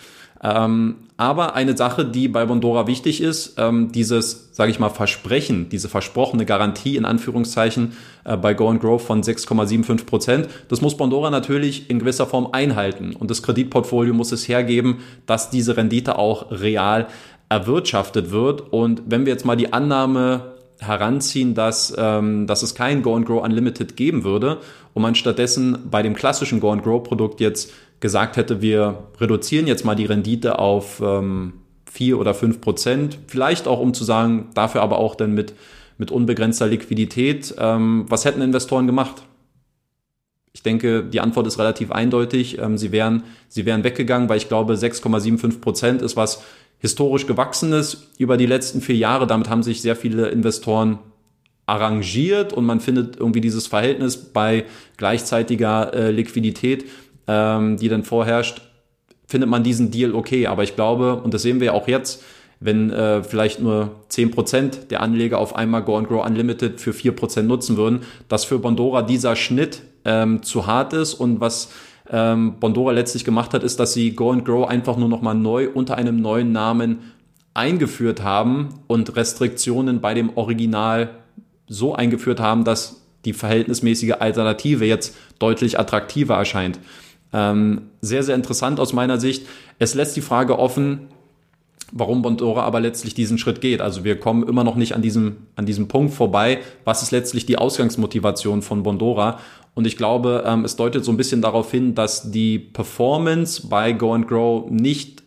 Ähm, 0.43 0.95
aber 1.15 1.55
eine 1.55 1.77
Sache, 1.77 2.03
die 2.03 2.27
bei 2.27 2.45
Bondora 2.45 2.85
wichtig 2.85 3.21
ist, 3.21 3.55
ähm, 3.57 3.93
dieses, 3.93 4.49
sage 4.51 4.71
ich 4.71 4.79
mal, 4.79 4.89
Versprechen, 4.89 5.69
diese 5.69 5.87
versprochene 5.87 6.45
Garantie 6.45 6.97
in 6.97 7.05
Anführungszeichen 7.05 7.93
äh, 8.25 8.35
bei 8.35 8.53
Go 8.53 8.67
and 8.67 8.81
Grow 8.81 9.01
von 9.01 9.23
6,75 9.23 10.05
Prozent, 10.05 10.49
das 10.67 10.81
muss 10.81 10.97
Bondora 10.97 11.29
natürlich 11.29 11.89
in 11.89 11.99
gewisser 11.99 12.25
Form 12.25 12.49
einhalten. 12.51 13.15
Und 13.15 13.31
das 13.31 13.41
Kreditportfolio 13.41 14.13
muss 14.13 14.33
es 14.33 14.47
hergeben, 14.49 14.99
dass 15.25 15.49
diese 15.49 15.77
Rendite 15.77 16.17
auch 16.17 16.51
real 16.51 17.07
erwirtschaftet 17.47 18.31
wird. 18.31 18.73
Und 18.73 19.03
wenn 19.05 19.25
wir 19.25 19.31
jetzt 19.31 19.45
mal 19.45 19.55
die 19.55 19.71
Annahme 19.71 20.52
heranziehen, 20.87 21.53
dass, 21.53 21.93
ähm, 21.97 22.47
dass 22.47 22.63
es 22.63 22.75
kein 22.75 23.01
Go 23.01 23.15
and 23.15 23.25
Grow 23.25 23.43
Unlimited 23.43 23.95
geben 23.95 24.23
würde 24.23 24.59
und 24.93 25.01
man 25.01 25.15
stattdessen 25.15 25.77
bei 25.89 26.03
dem 26.03 26.13
klassischen 26.13 26.59
Go 26.59 26.71
and 26.71 26.83
Grow 26.83 27.01
Produkt 27.01 27.39
jetzt 27.39 27.71
gesagt 27.99 28.37
hätte, 28.37 28.61
wir 28.61 29.07
reduzieren 29.19 29.65
jetzt 29.65 29.85
mal 29.85 29.95
die 29.95 30.05
Rendite 30.05 30.59
auf 30.59 31.01
ähm, 31.03 31.53
4 31.91 32.19
oder 32.19 32.33
5 32.33 32.59
Prozent, 32.59 33.17
vielleicht 33.27 33.67
auch 33.67 33.79
um 33.79 33.93
zu 33.93 34.03
sagen, 34.03 34.49
dafür 34.55 34.81
aber 34.81 34.97
auch 34.97 35.15
dann 35.15 35.33
mit, 35.33 35.53
mit 35.97 36.11
unbegrenzter 36.11 36.67
Liquidität. 36.67 37.55
Ähm, 37.59 38.05
was 38.09 38.25
hätten 38.25 38.41
Investoren 38.41 38.87
gemacht? 38.87 39.23
Ich 40.53 40.61
denke, 40.61 41.03
die 41.03 41.19
Antwort 41.19 41.47
ist 41.47 41.57
relativ 41.57 41.91
eindeutig. 41.91 42.59
Ähm, 42.59 42.77
sie, 42.77 42.91
wären, 42.91 43.23
sie 43.47 43.65
wären 43.65 43.83
weggegangen, 43.83 44.29
weil 44.29 44.37
ich 44.37 44.47
glaube, 44.47 44.73
6,75 44.73 45.61
Prozent 45.61 46.01
ist 46.01 46.15
was 46.15 46.43
historisch 46.83 47.27
gewachsenes 47.27 48.09
über 48.17 48.35
die 48.35 48.45
letzten 48.45 48.81
vier 48.81 48.97
Jahre. 48.97 49.25
Damit 49.25 49.49
haben 49.49 49.63
sich 49.63 49.81
sehr 49.81 49.95
viele 49.95 50.27
Investoren 50.27 50.99
arrangiert 51.65 52.51
und 52.51 52.65
man 52.65 52.81
findet 52.81 53.15
irgendwie 53.15 53.39
dieses 53.39 53.67
Verhältnis 53.67 54.17
bei 54.17 54.65
gleichzeitiger 54.97 55.93
äh, 55.93 56.11
Liquidität, 56.11 56.85
ähm, 57.25 57.77
die 57.77 57.87
dann 57.87 58.03
vorherrscht, 58.03 58.61
findet 59.25 59.49
man 59.49 59.63
diesen 59.63 59.91
Deal 59.91 60.13
okay. 60.13 60.47
Aber 60.47 60.63
ich 60.63 60.75
glaube, 60.75 61.15
und 61.15 61.33
das 61.33 61.41
sehen 61.41 61.61
wir 61.61 61.73
auch 61.73 61.87
jetzt, 61.87 62.21
wenn 62.59 62.89
äh, 62.89 63.23
vielleicht 63.23 63.61
nur 63.61 63.91
10% 64.11 64.87
der 64.89 65.01
Anleger 65.01 65.37
auf 65.37 65.55
einmal 65.55 65.83
Go 65.83 65.95
and 65.95 66.09
Grow 66.09 66.25
Unlimited 66.25 66.81
für 66.81 66.91
4% 66.91 67.43
nutzen 67.43 67.77
würden, 67.77 68.01
dass 68.27 68.43
für 68.43 68.59
Bondora 68.59 69.03
dieser 69.03 69.37
Schnitt 69.37 69.83
ähm, 70.03 70.43
zu 70.43 70.67
hart 70.67 70.91
ist 70.91 71.13
und 71.13 71.39
was 71.39 71.69
ähm, 72.09 72.55
Bondora 72.59 72.91
letztlich 72.91 73.23
gemacht 73.23 73.53
hat, 73.53 73.63
ist, 73.63 73.79
dass 73.79 73.93
sie 73.93 74.11
Go 74.11 74.31
and 74.31 74.45
Grow 74.45 74.67
einfach 74.67 74.97
nur 74.97 75.09
nochmal 75.09 75.35
neu 75.35 75.69
unter 75.69 75.95
einem 75.97 76.21
neuen 76.21 76.51
Namen 76.51 77.13
eingeführt 77.53 78.23
haben 78.23 78.69
und 78.87 79.15
Restriktionen 79.15 80.01
bei 80.01 80.13
dem 80.13 80.35
Original 80.35 81.11
so 81.67 81.95
eingeführt 81.95 82.39
haben, 82.39 82.63
dass 82.63 83.01
die 83.25 83.33
verhältnismäßige 83.33 84.13
Alternative 84.19 84.85
jetzt 84.85 85.15
deutlich 85.39 85.79
attraktiver 85.79 86.35
erscheint. 86.35 86.79
Ähm, 87.31 87.83
sehr, 88.01 88.23
sehr 88.23 88.35
interessant 88.35 88.79
aus 88.79 88.93
meiner 88.93 89.19
Sicht. 89.19 89.47
Es 89.79 89.93
lässt 89.93 90.15
die 90.15 90.21
Frage 90.21 90.59
offen, 90.59 91.07
warum 91.91 92.21
Bondora 92.21 92.63
aber 92.63 92.79
letztlich 92.79 93.13
diesen 93.13 93.37
Schritt 93.37 93.61
geht. 93.61 93.81
Also 93.81 94.03
wir 94.03 94.19
kommen 94.19 94.47
immer 94.47 94.63
noch 94.63 94.75
nicht 94.75 94.93
an 94.93 95.01
diesem, 95.01 95.37
an 95.55 95.65
diesem 95.65 95.87
Punkt 95.87 96.13
vorbei. 96.13 96.59
Was 96.83 97.03
ist 97.03 97.11
letztlich 97.11 97.45
die 97.45 97.57
Ausgangsmotivation 97.57 98.61
von 98.61 98.83
Bondora? 98.83 99.39
Und 99.75 99.87
ich 99.87 99.97
glaube, 99.97 100.43
ähm, 100.45 100.65
es 100.65 100.75
deutet 100.75 101.03
so 101.03 101.11
ein 101.11 101.17
bisschen 101.17 101.41
darauf 101.41 101.71
hin, 101.71 101.95
dass 101.95 102.31
die 102.31 102.59
Performance 102.59 103.67
bei 103.67 103.91
Go 103.93 104.13
and 104.13 104.27
Grow 104.27 104.69
nicht 104.69 105.23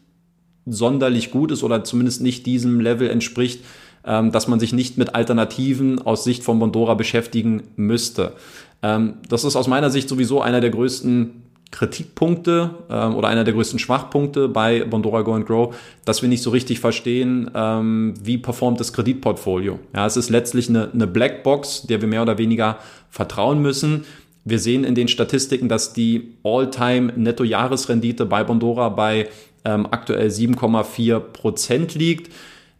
sonderlich 0.66 1.30
gut 1.30 1.50
ist 1.52 1.62
oder 1.62 1.84
zumindest 1.84 2.22
nicht 2.22 2.46
diesem 2.46 2.80
Level 2.80 3.08
entspricht, 3.08 3.64
ähm, 4.04 4.32
dass 4.32 4.48
man 4.48 4.60
sich 4.60 4.72
nicht 4.72 4.98
mit 4.98 5.14
Alternativen 5.14 6.00
aus 6.00 6.24
Sicht 6.24 6.44
von 6.44 6.58
Bondora 6.58 6.94
beschäftigen 6.94 7.64
müsste. 7.76 8.34
Ähm, 8.82 9.14
das 9.28 9.44
ist 9.44 9.56
aus 9.56 9.66
meiner 9.66 9.90
Sicht 9.90 10.08
sowieso 10.08 10.40
einer 10.40 10.60
der 10.60 10.70
größten 10.70 11.42
Kritikpunkte 11.72 12.70
ähm, 12.88 13.16
oder 13.16 13.28
einer 13.28 13.42
der 13.42 13.52
größten 13.52 13.78
Schwachpunkte 13.78 14.48
bei 14.48 14.84
Bondora 14.84 15.22
Go 15.22 15.34
and 15.34 15.46
Grow, 15.46 15.74
dass 16.04 16.22
wir 16.22 16.28
nicht 16.28 16.42
so 16.42 16.50
richtig 16.50 16.78
verstehen, 16.78 17.50
ähm, 17.54 18.14
wie 18.22 18.38
performt 18.38 18.78
das 18.78 18.92
Kreditportfolio. 18.92 19.80
Ja, 19.94 20.06
es 20.06 20.16
ist 20.16 20.30
letztlich 20.30 20.68
eine, 20.68 20.90
eine 20.92 21.06
Blackbox, 21.06 21.82
der 21.82 22.00
wir 22.00 22.08
mehr 22.08 22.22
oder 22.22 22.38
weniger 22.38 22.78
vertrauen 23.10 23.60
müssen. 23.60 24.04
Wir 24.46 24.60
sehen 24.60 24.84
in 24.84 24.94
den 24.94 25.08
Statistiken, 25.08 25.68
dass 25.68 25.92
die 25.92 26.34
All-Time-Netto-Jahresrendite 26.44 28.26
bei 28.26 28.44
Bondora 28.44 28.90
bei 28.90 29.28
ähm, 29.64 29.88
aktuell 29.90 30.28
7,4 30.28 31.18
Prozent 31.18 31.96
liegt. 31.96 32.32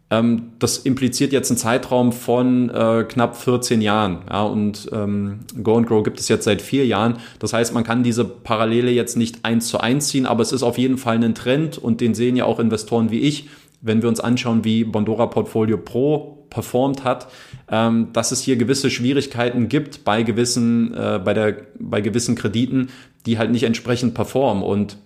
Ähm, 0.09 0.53
das 0.59 0.77
impliziert 0.77 1.33
jetzt 1.33 1.51
einen 1.51 1.57
Zeitraum 1.57 2.13
von 2.13 2.69
äh, 2.69 3.03
knapp 3.03 3.35
14 3.35 3.81
Jahren. 3.81 4.19
Ja, 4.29 4.43
und 4.43 4.89
ähm, 4.93 5.39
Go 5.61 5.75
and 5.75 5.87
Grow 5.87 6.03
gibt 6.03 6.21
es 6.21 6.29
jetzt 6.29 6.45
seit 6.45 6.61
vier 6.61 6.85
Jahren. 6.85 7.17
Das 7.39 7.51
heißt, 7.51 7.73
man 7.73 7.83
kann 7.83 8.01
diese 8.01 8.23
Parallele 8.23 8.91
jetzt 8.91 9.17
nicht 9.17 9.43
eins 9.43 9.67
zu 9.67 9.81
eins 9.81 10.07
ziehen, 10.07 10.25
aber 10.25 10.43
es 10.43 10.53
ist 10.53 10.63
auf 10.63 10.77
jeden 10.77 10.97
Fall 10.97 11.21
ein 11.21 11.35
Trend 11.35 11.77
und 11.77 11.99
den 11.99 12.13
sehen 12.15 12.37
ja 12.37 12.45
auch 12.45 12.59
Investoren 12.59 13.11
wie 13.11 13.19
ich, 13.19 13.49
wenn 13.81 14.01
wir 14.01 14.07
uns 14.07 14.21
anschauen, 14.21 14.63
wie 14.63 14.85
Bondora 14.85 15.25
Portfolio 15.25 15.77
Pro 15.77 16.36
performt 16.49 17.03
hat, 17.03 17.27
ähm, 17.69 18.09
dass 18.13 18.31
es 18.31 18.41
hier 18.41 18.57
gewisse 18.57 18.89
Schwierigkeiten 18.89 19.69
gibt 19.69 20.03
bei 20.03 20.23
gewissen, 20.23 20.93
äh, 20.93 21.19
bei 21.23 21.33
der, 21.33 21.57
bei 21.79 22.01
gewissen 22.01 22.35
Krediten, 22.35 22.89
die 23.25 23.37
halt 23.37 23.51
nicht 23.51 23.63
entsprechend 23.63 24.13
performen. 24.13 24.63
Und 24.63 24.97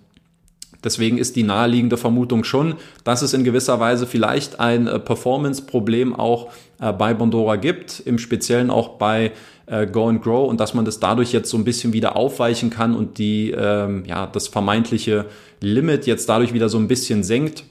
Deswegen 0.84 1.18
ist 1.18 1.36
die 1.36 1.44
naheliegende 1.44 1.96
Vermutung 1.96 2.44
schon, 2.44 2.74
dass 3.04 3.22
es 3.22 3.34
in 3.34 3.44
gewisser 3.44 3.78
Weise 3.78 4.06
vielleicht 4.06 4.58
ein 4.58 4.86
äh, 4.86 4.98
Performance-Problem 4.98 6.14
auch 6.14 6.50
äh, 6.80 6.92
bei 6.92 7.14
Bondora 7.14 7.56
gibt, 7.56 8.00
im 8.00 8.18
Speziellen 8.18 8.70
auch 8.70 8.98
bei 8.98 9.32
äh, 9.66 9.86
Go 9.86 10.08
and 10.08 10.22
Grow 10.22 10.48
und 10.48 10.58
dass 10.58 10.74
man 10.74 10.84
das 10.84 10.98
dadurch 10.98 11.32
jetzt 11.32 11.50
so 11.50 11.56
ein 11.56 11.64
bisschen 11.64 11.92
wieder 11.92 12.16
aufweichen 12.16 12.70
kann 12.70 12.96
und 12.96 13.18
die, 13.18 13.52
ähm, 13.52 14.04
ja, 14.06 14.26
das 14.26 14.48
vermeintliche 14.48 15.26
Limit 15.60 16.06
jetzt 16.06 16.28
dadurch 16.28 16.52
wieder 16.52 16.68
so 16.68 16.78
ein 16.78 16.88
bisschen 16.88 17.22
senkt 17.22 17.64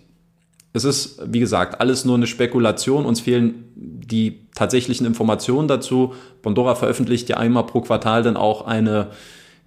es 0.73 0.83
ist, 0.83 1.19
wie 1.25 1.39
gesagt, 1.39 1.81
alles 1.81 2.05
nur 2.05 2.15
eine 2.15 2.27
Spekulation. 2.27 3.05
Uns 3.05 3.19
fehlen 3.19 3.65
die 3.75 4.39
tatsächlichen 4.55 5.05
Informationen 5.05 5.67
dazu. 5.67 6.13
Bondora 6.41 6.75
veröffentlicht 6.75 7.29
ja 7.29 7.37
einmal 7.37 7.65
pro 7.65 7.81
Quartal 7.81 8.23
dann 8.23 8.37
auch 8.37 8.65
eine, 8.65 9.07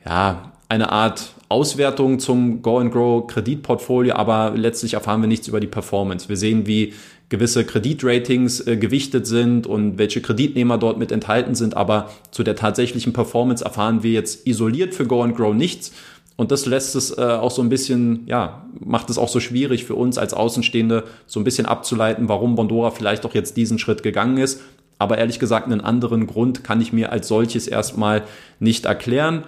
ja, 0.04 0.52
eine 0.68 0.90
Art 0.90 1.34
Auswertung 1.48 2.18
zum 2.18 2.62
Go 2.62 2.78
and 2.78 2.90
Grow 2.90 3.26
Kreditportfolio, 3.26 4.14
aber 4.14 4.54
letztlich 4.56 4.94
erfahren 4.94 5.20
wir 5.20 5.28
nichts 5.28 5.46
über 5.46 5.60
die 5.60 5.66
Performance. 5.66 6.28
Wir 6.28 6.36
sehen, 6.36 6.66
wie 6.66 6.94
gewisse 7.28 7.64
Kreditratings 7.64 8.66
äh, 8.66 8.76
gewichtet 8.76 9.26
sind 9.26 9.66
und 9.66 9.98
welche 9.98 10.20
Kreditnehmer 10.20 10.78
dort 10.78 10.98
mit 10.98 11.12
enthalten 11.12 11.54
sind, 11.54 11.76
aber 11.76 12.10
zu 12.30 12.42
der 12.42 12.56
tatsächlichen 12.56 13.12
Performance 13.12 13.64
erfahren 13.64 14.02
wir 14.02 14.12
jetzt 14.12 14.46
isoliert 14.46 14.94
für 14.94 15.06
Go 15.06 15.22
and 15.22 15.36
Grow 15.36 15.54
nichts. 15.54 15.92
Und 16.36 16.50
das 16.50 16.66
lässt 16.66 16.96
es 16.96 17.16
äh, 17.16 17.22
auch 17.22 17.50
so 17.50 17.62
ein 17.62 17.68
bisschen, 17.68 18.26
ja, 18.26 18.66
macht 18.80 19.08
es 19.08 19.18
auch 19.18 19.28
so 19.28 19.38
schwierig 19.38 19.84
für 19.84 19.94
uns 19.94 20.18
als 20.18 20.34
Außenstehende, 20.34 21.04
so 21.26 21.38
ein 21.38 21.44
bisschen 21.44 21.66
abzuleiten, 21.66 22.28
warum 22.28 22.56
Bondora 22.56 22.90
vielleicht 22.90 23.24
auch 23.24 23.34
jetzt 23.34 23.56
diesen 23.56 23.78
Schritt 23.78 24.02
gegangen 24.02 24.38
ist. 24.38 24.60
Aber 24.98 25.18
ehrlich 25.18 25.38
gesagt, 25.38 25.66
einen 25.66 25.80
anderen 25.80 26.26
Grund 26.26 26.64
kann 26.64 26.80
ich 26.80 26.92
mir 26.92 27.12
als 27.12 27.28
solches 27.28 27.68
erstmal 27.68 28.24
nicht 28.58 28.86
erklären. 28.86 29.44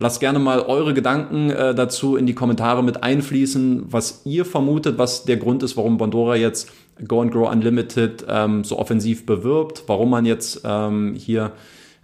Lasst 0.00 0.20
gerne 0.20 0.38
mal 0.38 0.60
eure 0.60 0.94
Gedanken 0.94 1.50
äh, 1.50 1.74
dazu 1.74 2.16
in 2.16 2.26
die 2.26 2.34
Kommentare 2.34 2.82
mit 2.82 3.02
einfließen, 3.02 3.84
was 3.92 4.22
ihr 4.24 4.44
vermutet, 4.44 4.98
was 4.98 5.24
der 5.24 5.36
Grund 5.36 5.62
ist, 5.62 5.76
warum 5.76 5.96
Bondora 5.96 6.36
jetzt 6.36 6.70
Go 7.06 7.20
and 7.20 7.32
Grow 7.32 7.50
Unlimited 7.50 8.26
ähm, 8.28 8.64
so 8.64 8.78
offensiv 8.78 9.24
bewirbt, 9.24 9.84
warum 9.86 10.10
man 10.10 10.26
jetzt 10.26 10.62
ähm, 10.64 11.14
hier 11.14 11.52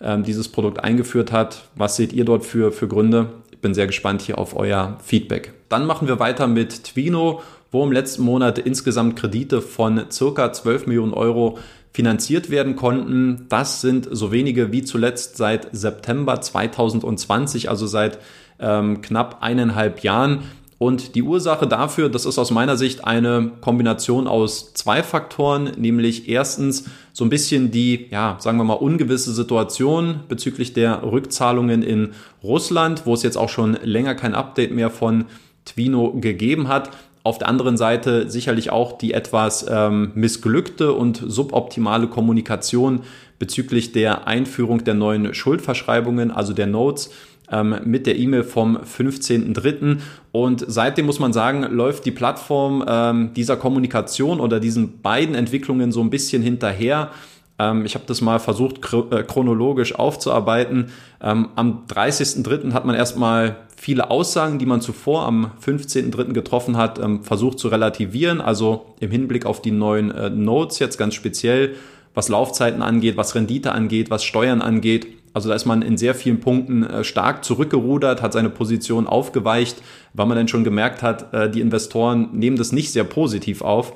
ähm, 0.00 0.22
dieses 0.22 0.48
Produkt 0.48 0.82
eingeführt 0.82 1.32
hat. 1.32 1.64
Was 1.74 1.96
seht 1.96 2.12
ihr 2.12 2.24
dort 2.24 2.44
für, 2.44 2.70
für 2.70 2.86
Gründe? 2.86 3.30
Ich 3.58 3.62
bin 3.62 3.74
sehr 3.74 3.88
gespannt 3.88 4.22
hier 4.22 4.38
auf 4.38 4.54
euer 4.54 4.98
Feedback. 5.02 5.52
Dann 5.68 5.84
machen 5.84 6.06
wir 6.06 6.20
weiter 6.20 6.46
mit 6.46 6.84
Twino, 6.84 7.42
wo 7.72 7.82
im 7.82 7.90
letzten 7.90 8.22
Monat 8.22 8.60
insgesamt 8.60 9.16
Kredite 9.18 9.62
von 9.62 10.04
circa 10.12 10.52
12 10.52 10.86
Millionen 10.86 11.12
Euro 11.12 11.58
finanziert 11.92 12.50
werden 12.50 12.76
konnten. 12.76 13.46
Das 13.48 13.80
sind 13.80 14.06
so 14.12 14.30
wenige 14.30 14.70
wie 14.70 14.84
zuletzt 14.84 15.36
seit 15.38 15.66
September 15.72 16.40
2020, 16.40 17.68
also 17.68 17.88
seit 17.88 18.20
ähm, 18.60 19.02
knapp 19.02 19.38
eineinhalb 19.40 20.04
Jahren. 20.04 20.44
Und 20.78 21.16
die 21.16 21.24
Ursache 21.24 21.66
dafür, 21.66 22.08
das 22.08 22.24
ist 22.24 22.38
aus 22.38 22.52
meiner 22.52 22.76
Sicht 22.76 23.04
eine 23.04 23.50
Kombination 23.60 24.28
aus 24.28 24.74
zwei 24.74 25.02
Faktoren, 25.02 25.72
nämlich 25.76 26.28
erstens 26.28 26.84
so 27.12 27.24
ein 27.24 27.30
bisschen 27.30 27.72
die, 27.72 28.06
ja, 28.10 28.36
sagen 28.38 28.58
wir 28.58 28.64
mal, 28.64 28.74
ungewisse 28.74 29.32
Situation 29.32 30.20
bezüglich 30.28 30.74
der 30.74 31.02
Rückzahlungen 31.02 31.82
in 31.82 32.10
Russland, 32.44 33.06
wo 33.06 33.14
es 33.14 33.24
jetzt 33.24 33.36
auch 33.36 33.48
schon 33.48 33.76
länger 33.82 34.14
kein 34.14 34.36
Update 34.36 34.72
mehr 34.72 34.90
von 34.90 35.24
Twino 35.64 36.12
gegeben 36.20 36.68
hat. 36.68 36.90
Auf 37.24 37.38
der 37.38 37.48
anderen 37.48 37.76
Seite 37.76 38.30
sicherlich 38.30 38.70
auch 38.70 38.96
die 38.96 39.12
etwas 39.12 39.66
ähm, 39.68 40.12
missglückte 40.14 40.92
und 40.92 41.20
suboptimale 41.26 42.06
Kommunikation 42.06 43.00
bezüglich 43.40 43.90
der 43.90 44.28
Einführung 44.28 44.84
der 44.84 44.94
neuen 44.94 45.34
Schuldverschreibungen, 45.34 46.30
also 46.30 46.52
der 46.52 46.68
Notes 46.68 47.10
ähm, 47.50 47.76
mit 47.84 48.06
der 48.06 48.18
E-Mail 48.18 48.44
vom 48.44 48.76
15.03. 48.76 49.98
Und 50.32 50.64
seitdem 50.66 51.06
muss 51.06 51.18
man 51.18 51.32
sagen, 51.32 51.62
läuft 51.62 52.04
die 52.04 52.10
Plattform 52.10 52.84
ähm, 52.86 53.32
dieser 53.34 53.56
Kommunikation 53.56 54.40
oder 54.40 54.60
diesen 54.60 55.00
beiden 55.00 55.34
Entwicklungen 55.34 55.92
so 55.92 56.00
ein 56.00 56.10
bisschen 56.10 56.42
hinterher. 56.42 57.10
Ähm, 57.58 57.84
ich 57.84 57.94
habe 57.94 58.04
das 58.06 58.20
mal 58.20 58.38
versucht, 58.38 58.80
äh, 59.10 59.22
chronologisch 59.22 59.94
aufzuarbeiten. 59.94 60.90
Ähm, 61.20 61.48
am 61.56 61.84
30.03. 61.88 62.72
hat 62.72 62.84
man 62.84 62.94
erstmal 62.94 63.56
viele 63.76 64.10
Aussagen, 64.10 64.58
die 64.58 64.66
man 64.66 64.80
zuvor 64.80 65.26
am 65.26 65.52
15.03. 65.64 66.32
getroffen 66.32 66.76
hat, 66.76 66.98
ähm, 66.98 67.22
versucht 67.22 67.58
zu 67.58 67.68
relativieren. 67.68 68.40
Also 68.40 68.86
im 69.00 69.10
Hinblick 69.10 69.46
auf 69.46 69.62
die 69.62 69.70
neuen 69.70 70.10
äh, 70.10 70.30
Notes 70.30 70.78
jetzt 70.78 70.98
ganz 70.98 71.14
speziell, 71.14 71.74
was 72.14 72.28
Laufzeiten 72.28 72.82
angeht, 72.82 73.16
was 73.16 73.34
Rendite 73.34 73.72
angeht, 73.72 74.10
was 74.10 74.24
Steuern 74.24 74.62
angeht. 74.62 75.06
Also 75.38 75.50
da 75.50 75.54
ist 75.54 75.66
man 75.66 75.82
in 75.82 75.96
sehr 75.96 76.16
vielen 76.16 76.40
Punkten 76.40 76.82
äh, 76.82 77.04
stark 77.04 77.44
zurückgerudert, 77.44 78.22
hat 78.22 78.32
seine 78.32 78.50
Position 78.50 79.06
aufgeweicht, 79.06 79.80
weil 80.12 80.26
man 80.26 80.36
dann 80.36 80.48
schon 80.48 80.64
gemerkt 80.64 81.00
hat, 81.00 81.32
äh, 81.32 81.48
die 81.48 81.60
Investoren 81.60 82.30
nehmen 82.32 82.56
das 82.56 82.72
nicht 82.72 82.90
sehr 82.90 83.04
positiv 83.04 83.62
auf. 83.62 83.92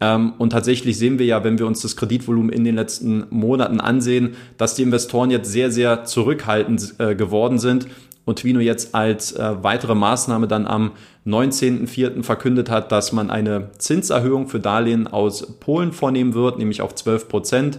Ähm, 0.00 0.32
und 0.38 0.48
tatsächlich 0.48 0.96
sehen 0.96 1.18
wir 1.18 1.26
ja, 1.26 1.44
wenn 1.44 1.58
wir 1.58 1.66
uns 1.66 1.82
das 1.82 1.94
Kreditvolumen 1.94 2.50
in 2.50 2.64
den 2.64 2.74
letzten 2.74 3.26
Monaten 3.28 3.80
ansehen, 3.80 4.36
dass 4.56 4.76
die 4.76 4.82
Investoren 4.82 5.30
jetzt 5.30 5.52
sehr, 5.52 5.70
sehr 5.70 6.04
zurückhaltend 6.04 6.94
äh, 6.96 7.14
geworden 7.14 7.58
sind 7.58 7.86
und 8.24 8.38
Twino 8.38 8.60
jetzt 8.60 8.94
als 8.94 9.34
weitere 9.38 9.94
Maßnahme 9.94 10.48
dann 10.48 10.66
am 10.66 10.92
19.04. 11.26 12.22
verkündet 12.22 12.68
hat, 12.70 12.92
dass 12.92 13.12
man 13.12 13.30
eine 13.30 13.70
Zinserhöhung 13.78 14.48
für 14.48 14.60
Darlehen 14.60 15.06
aus 15.06 15.58
Polen 15.60 15.92
vornehmen 15.92 16.34
wird, 16.34 16.58
nämlich 16.58 16.82
auf 16.82 16.94
12 16.94 17.28
Prozent. 17.28 17.78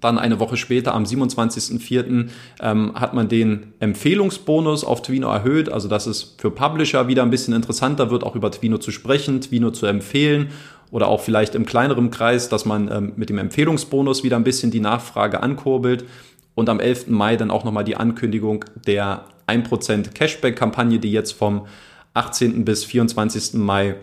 Dann 0.00 0.18
eine 0.18 0.38
Woche 0.38 0.56
später, 0.56 0.94
am 0.94 1.04
27.04., 1.04 2.28
ähm, 2.60 2.92
hat 2.94 3.14
man 3.14 3.28
den 3.28 3.72
Empfehlungsbonus 3.80 4.84
auf 4.84 5.02
Twino 5.02 5.28
erhöht, 5.28 5.70
also 5.70 5.88
dass 5.88 6.06
es 6.06 6.34
für 6.38 6.50
Publisher 6.50 7.08
wieder 7.08 7.22
ein 7.22 7.30
bisschen 7.30 7.54
interessanter 7.54 8.10
wird, 8.10 8.22
auch 8.22 8.36
über 8.36 8.50
Twino 8.50 8.78
zu 8.78 8.90
sprechen, 8.90 9.40
Twino 9.40 9.70
zu 9.70 9.86
empfehlen 9.86 10.48
oder 10.90 11.08
auch 11.08 11.20
vielleicht 11.20 11.54
im 11.54 11.66
kleineren 11.66 12.10
Kreis, 12.10 12.48
dass 12.48 12.64
man 12.64 12.90
ähm, 12.90 13.12
mit 13.16 13.30
dem 13.30 13.38
Empfehlungsbonus 13.38 14.22
wieder 14.22 14.36
ein 14.36 14.44
bisschen 14.44 14.70
die 14.70 14.80
Nachfrage 14.80 15.42
ankurbelt. 15.42 16.04
Und 16.54 16.70
am 16.70 16.80
11. 16.80 17.08
Mai 17.08 17.36
dann 17.36 17.50
auch 17.50 17.64
nochmal 17.64 17.84
die 17.84 17.96
Ankündigung 17.96 18.64
der 18.86 19.24
1% 19.46 20.12
Cashback-Kampagne, 20.14 20.98
die 20.98 21.12
jetzt 21.12 21.32
vom 21.32 21.66
18. 22.14 22.64
bis 22.64 22.84
24. 22.84 23.54
Mai 23.54 23.96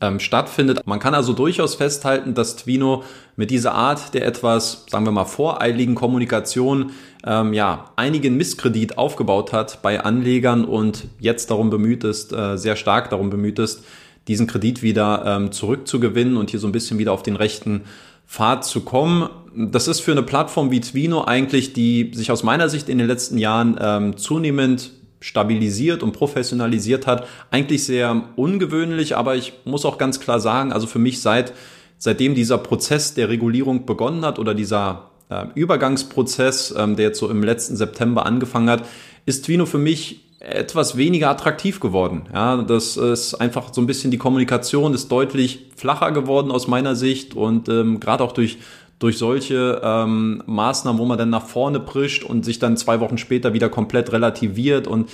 ähm, 0.00 0.20
stattfindet. 0.20 0.86
Man 0.86 0.98
kann 0.98 1.14
also 1.14 1.32
durchaus 1.32 1.74
festhalten, 1.74 2.34
dass 2.34 2.56
Twino 2.56 3.04
mit 3.36 3.50
dieser 3.50 3.74
Art 3.74 4.14
der 4.14 4.26
etwas, 4.26 4.86
sagen 4.88 5.04
wir 5.04 5.12
mal, 5.12 5.24
voreiligen 5.24 5.94
Kommunikation 5.94 6.92
ähm, 7.24 7.52
ja 7.52 7.90
einigen 7.96 8.36
Misskredit 8.36 8.98
aufgebaut 8.98 9.52
hat 9.52 9.82
bei 9.82 10.00
Anlegern 10.00 10.64
und 10.64 11.08
jetzt 11.18 11.50
darum 11.50 11.70
bemüht 11.70 12.04
ist, 12.04 12.32
äh, 12.32 12.56
sehr 12.56 12.76
stark 12.76 13.10
darum 13.10 13.30
bemüht 13.30 13.58
ist, 13.58 13.84
diesen 14.28 14.46
Kredit 14.46 14.82
wieder 14.82 15.24
ähm, 15.26 15.52
zurückzugewinnen 15.52 16.36
und 16.36 16.50
hier 16.50 16.60
so 16.60 16.68
ein 16.68 16.72
bisschen 16.72 16.98
wieder 16.98 17.12
auf 17.12 17.22
den 17.22 17.36
rechten 17.36 17.82
Pfad 18.26 18.64
zu 18.64 18.80
kommen. 18.82 19.28
Das 19.54 19.88
ist 19.88 20.00
für 20.00 20.12
eine 20.12 20.22
Plattform 20.22 20.70
wie 20.70 20.80
Twino 20.80 21.24
eigentlich, 21.24 21.72
die 21.72 22.12
sich 22.14 22.30
aus 22.30 22.42
meiner 22.42 22.68
Sicht 22.68 22.88
in 22.88 22.98
den 22.98 23.06
letzten 23.06 23.36
Jahren 23.36 23.76
ähm, 23.80 24.16
zunehmend 24.16 24.92
stabilisiert 25.22 26.02
und 26.02 26.12
professionalisiert 26.12 27.06
hat. 27.06 27.26
Eigentlich 27.50 27.84
sehr 27.84 28.24
ungewöhnlich, 28.36 29.16
aber 29.16 29.36
ich 29.36 29.54
muss 29.64 29.86
auch 29.86 29.96
ganz 29.96 30.20
klar 30.20 30.40
sagen, 30.40 30.72
also 30.72 30.86
für 30.86 30.98
mich 30.98 31.22
seit, 31.22 31.54
seitdem 31.96 32.34
dieser 32.34 32.58
Prozess 32.58 33.14
der 33.14 33.28
Regulierung 33.28 33.86
begonnen 33.86 34.24
hat 34.24 34.38
oder 34.38 34.52
dieser 34.52 35.10
äh, 35.30 35.46
Übergangsprozess, 35.54 36.74
ähm, 36.76 36.96
der 36.96 37.06
jetzt 37.06 37.20
so 37.20 37.30
im 37.30 37.42
letzten 37.42 37.76
September 37.76 38.26
angefangen 38.26 38.68
hat, 38.68 38.84
ist 39.24 39.46
Twino 39.46 39.64
für 39.64 39.78
mich 39.78 40.22
etwas 40.40 40.96
weniger 40.96 41.30
attraktiv 41.30 41.78
geworden. 41.78 42.22
Ja, 42.34 42.56
das 42.62 42.96
ist 42.96 43.34
einfach 43.34 43.72
so 43.72 43.80
ein 43.80 43.86
bisschen 43.86 44.10
die 44.10 44.18
Kommunikation 44.18 44.92
ist 44.92 45.10
deutlich 45.12 45.66
flacher 45.76 46.10
geworden 46.10 46.50
aus 46.50 46.66
meiner 46.66 46.96
Sicht 46.96 47.34
und 47.34 47.68
ähm, 47.68 48.00
gerade 48.00 48.24
auch 48.24 48.32
durch 48.32 48.58
durch 49.02 49.18
solche 49.18 49.80
ähm, 49.82 50.42
Maßnahmen, 50.46 51.00
wo 51.00 51.04
man 51.04 51.18
dann 51.18 51.30
nach 51.30 51.46
vorne 51.46 51.80
prischt 51.80 52.22
und 52.22 52.44
sich 52.44 52.58
dann 52.58 52.76
zwei 52.76 53.00
Wochen 53.00 53.18
später 53.18 53.52
wieder 53.52 53.68
komplett 53.68 54.12
relativiert. 54.12 54.86
Und 54.86 55.10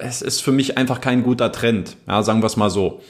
es 0.00 0.22
ist 0.22 0.40
für 0.40 0.52
mich 0.52 0.76
einfach 0.76 1.00
kein 1.00 1.22
guter 1.22 1.52
Trend, 1.52 1.96
ja, 2.08 2.22
sagen 2.22 2.42
wir 2.42 2.46
es 2.46 2.56
mal 2.56 2.70
so. 2.70 3.00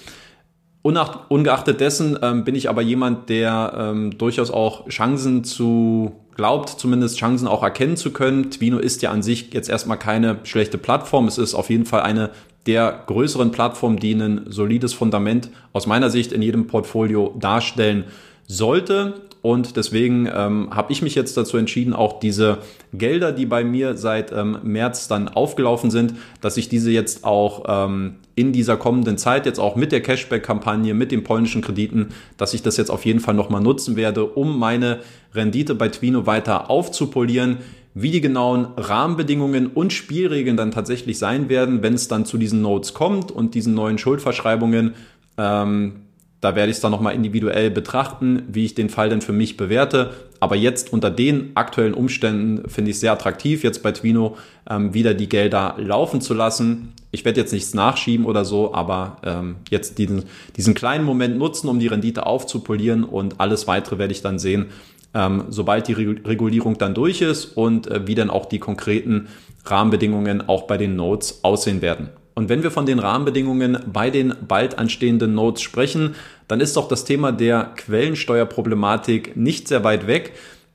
Ungeachtet 0.82 1.80
dessen 1.80 2.16
ähm, 2.22 2.44
bin 2.44 2.54
ich 2.54 2.68
aber 2.68 2.80
jemand, 2.80 3.28
der 3.28 3.72
ähm, 3.76 4.18
durchaus 4.18 4.52
auch 4.52 4.86
Chancen 4.88 5.42
zu 5.42 6.12
glaubt, 6.36 6.68
zumindest 6.68 7.18
Chancen 7.18 7.48
auch 7.48 7.64
erkennen 7.64 7.96
zu 7.96 8.12
können. 8.12 8.50
Twino 8.50 8.78
ist 8.78 9.02
ja 9.02 9.10
an 9.10 9.22
sich 9.22 9.52
jetzt 9.52 9.68
erstmal 9.68 9.98
keine 9.98 10.38
schlechte 10.44 10.78
Plattform. 10.78 11.26
Es 11.26 11.38
ist 11.38 11.54
auf 11.54 11.70
jeden 11.70 11.86
Fall 11.86 12.02
eine 12.02 12.30
der 12.66 13.02
größeren 13.06 13.50
Plattformen, 13.50 13.96
die 13.96 14.12
ein 14.12 14.44
solides 14.48 14.92
Fundament 14.92 15.50
aus 15.72 15.86
meiner 15.86 16.10
Sicht 16.10 16.30
in 16.30 16.42
jedem 16.42 16.66
Portfolio 16.68 17.34
darstellen 17.38 18.04
sollte. 18.46 19.14
Und 19.46 19.76
deswegen 19.76 20.28
ähm, 20.34 20.70
habe 20.72 20.90
ich 20.90 21.02
mich 21.02 21.14
jetzt 21.14 21.36
dazu 21.36 21.56
entschieden, 21.56 21.92
auch 21.92 22.18
diese 22.18 22.58
Gelder, 22.92 23.30
die 23.30 23.46
bei 23.46 23.62
mir 23.62 23.96
seit 23.96 24.32
ähm, 24.32 24.58
März 24.64 25.06
dann 25.06 25.28
aufgelaufen 25.28 25.92
sind, 25.92 26.14
dass 26.40 26.56
ich 26.56 26.68
diese 26.68 26.90
jetzt 26.90 27.22
auch 27.22 27.62
ähm, 27.68 28.16
in 28.34 28.52
dieser 28.52 28.76
kommenden 28.76 29.18
Zeit, 29.18 29.46
jetzt 29.46 29.60
auch 29.60 29.76
mit 29.76 29.92
der 29.92 30.02
Cashback-Kampagne, 30.02 30.94
mit 30.94 31.12
den 31.12 31.22
polnischen 31.22 31.62
Krediten, 31.62 32.08
dass 32.36 32.54
ich 32.54 32.62
das 32.62 32.76
jetzt 32.76 32.90
auf 32.90 33.06
jeden 33.06 33.20
Fall 33.20 33.34
nochmal 33.34 33.60
nutzen 33.60 33.94
werde, 33.94 34.26
um 34.26 34.58
meine 34.58 34.98
Rendite 35.32 35.76
bei 35.76 35.90
Twino 35.90 36.26
weiter 36.26 36.68
aufzupolieren. 36.68 37.58
Wie 37.94 38.10
die 38.10 38.20
genauen 38.20 38.66
Rahmenbedingungen 38.76 39.68
und 39.68 39.92
Spielregeln 39.92 40.56
dann 40.56 40.72
tatsächlich 40.72 41.20
sein 41.20 41.48
werden, 41.48 41.84
wenn 41.84 41.94
es 41.94 42.08
dann 42.08 42.24
zu 42.24 42.36
diesen 42.36 42.62
Notes 42.62 42.94
kommt 42.94 43.30
und 43.30 43.54
diesen 43.54 43.74
neuen 43.74 43.98
Schuldverschreibungen, 43.98 44.94
ähm, 45.38 46.05
da 46.40 46.54
werde 46.54 46.70
ich 46.70 46.76
es 46.76 46.80
dann 46.80 46.92
nochmal 46.92 47.14
individuell 47.14 47.70
betrachten, 47.70 48.42
wie 48.48 48.64
ich 48.64 48.74
den 48.74 48.90
Fall 48.90 49.08
denn 49.08 49.22
für 49.22 49.32
mich 49.32 49.56
bewerte. 49.56 50.10
Aber 50.38 50.54
jetzt 50.54 50.92
unter 50.92 51.10
den 51.10 51.52
aktuellen 51.54 51.94
Umständen 51.94 52.68
finde 52.68 52.90
ich 52.90 52.96
es 52.96 53.00
sehr 53.00 53.12
attraktiv, 53.12 53.64
jetzt 53.64 53.82
bei 53.82 53.92
Twino 53.92 54.36
ähm, 54.68 54.92
wieder 54.92 55.14
die 55.14 55.28
Gelder 55.28 55.76
laufen 55.78 56.20
zu 56.20 56.34
lassen. 56.34 56.92
Ich 57.10 57.24
werde 57.24 57.40
jetzt 57.40 57.52
nichts 57.52 57.72
nachschieben 57.72 58.26
oder 58.26 58.44
so, 58.44 58.74
aber 58.74 59.16
ähm, 59.24 59.56
jetzt 59.70 59.96
diesen, 59.96 60.24
diesen 60.56 60.74
kleinen 60.74 61.04
Moment 61.04 61.38
nutzen, 61.38 61.68
um 61.68 61.78
die 61.78 61.86
Rendite 61.86 62.26
aufzupolieren 62.26 63.04
und 63.04 63.40
alles 63.40 63.66
weitere 63.66 63.98
werde 63.98 64.12
ich 64.12 64.20
dann 64.20 64.38
sehen, 64.38 64.66
ähm, 65.14 65.44
sobald 65.48 65.88
die 65.88 65.94
Regulierung 65.94 66.76
dann 66.76 66.92
durch 66.92 67.22
ist 67.22 67.56
und 67.56 67.86
äh, 67.86 68.06
wie 68.06 68.14
dann 68.14 68.28
auch 68.28 68.44
die 68.44 68.58
konkreten 68.58 69.28
Rahmenbedingungen 69.64 70.46
auch 70.46 70.64
bei 70.66 70.76
den 70.76 70.96
Notes 70.96 71.40
aussehen 71.42 71.80
werden. 71.80 72.10
Und 72.38 72.50
wenn 72.50 72.62
wir 72.62 72.70
von 72.70 72.84
den 72.84 72.98
Rahmenbedingungen 72.98 73.78
bei 73.90 74.10
den 74.10 74.34
bald 74.46 74.78
anstehenden 74.78 75.34
Notes 75.34 75.62
sprechen, 75.62 76.16
dann 76.48 76.60
ist 76.60 76.76
doch 76.76 76.86
das 76.86 77.06
Thema 77.06 77.32
der 77.32 77.72
Quellensteuerproblematik 77.76 79.38
nicht 79.38 79.68
sehr 79.68 79.84
weit 79.84 80.06
weg. 80.06 80.34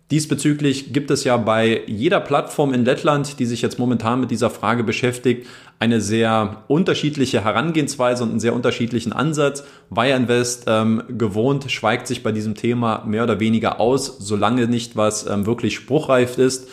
Diesbezüglich 0.09 0.91
gibt 0.91 1.11
es 1.11 1.23
ja 1.23 1.37
bei 1.37 1.83
jeder 1.85 2.19
Plattform 2.19 2.73
in 2.73 2.83
Lettland, 2.83 3.37
die 3.37 3.45
sich 3.45 3.61
jetzt 3.61 3.77
momentan 3.77 4.19
mit 4.19 4.31
dieser 4.31 4.49
Frage 4.49 4.83
beschäftigt, 4.83 5.45
eine 5.77 6.01
sehr 6.01 6.63
unterschiedliche 6.67 7.43
Herangehensweise 7.43 8.23
und 8.23 8.31
einen 8.31 8.39
sehr 8.39 8.55
unterschiedlichen 8.55 9.13
Ansatz. 9.13 9.63
Wire 9.91 10.17
Invest 10.17 10.63
ähm, 10.65 11.03
gewohnt 11.09 11.71
schweigt 11.71 12.07
sich 12.07 12.23
bei 12.23 12.31
diesem 12.31 12.55
Thema 12.55 13.03
mehr 13.05 13.23
oder 13.23 13.39
weniger 13.39 13.79
aus, 13.79 14.17
solange 14.17 14.65
nicht 14.65 14.95
was 14.95 15.27
ähm, 15.27 15.45
wirklich 15.45 15.75
spruchreif 15.75 16.39
ist. 16.39 16.67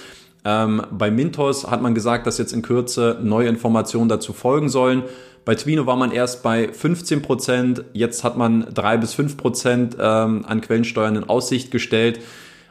Ähm, 0.48 0.82
bei 0.90 1.10
Mintos 1.10 1.70
hat 1.70 1.82
man 1.82 1.94
gesagt, 1.94 2.26
dass 2.26 2.38
jetzt 2.38 2.54
in 2.54 2.62
Kürze 2.62 3.18
neue 3.22 3.48
Informationen 3.48 4.08
dazu 4.08 4.32
folgen 4.32 4.70
sollen. 4.70 5.02
Bei 5.44 5.54
Twino 5.54 5.84
war 5.84 5.96
man 5.96 6.10
erst 6.10 6.42
bei 6.42 6.72
15 6.72 7.20
Prozent, 7.20 7.84
jetzt 7.92 8.24
hat 8.24 8.38
man 8.38 8.66
drei 8.72 8.96
bis 8.96 9.12
fünf 9.12 9.36
Prozent 9.36 9.94
ähm, 10.00 10.46
an 10.46 10.62
Quellensteuern 10.62 11.16
in 11.16 11.24
Aussicht 11.24 11.70
gestellt. 11.70 12.20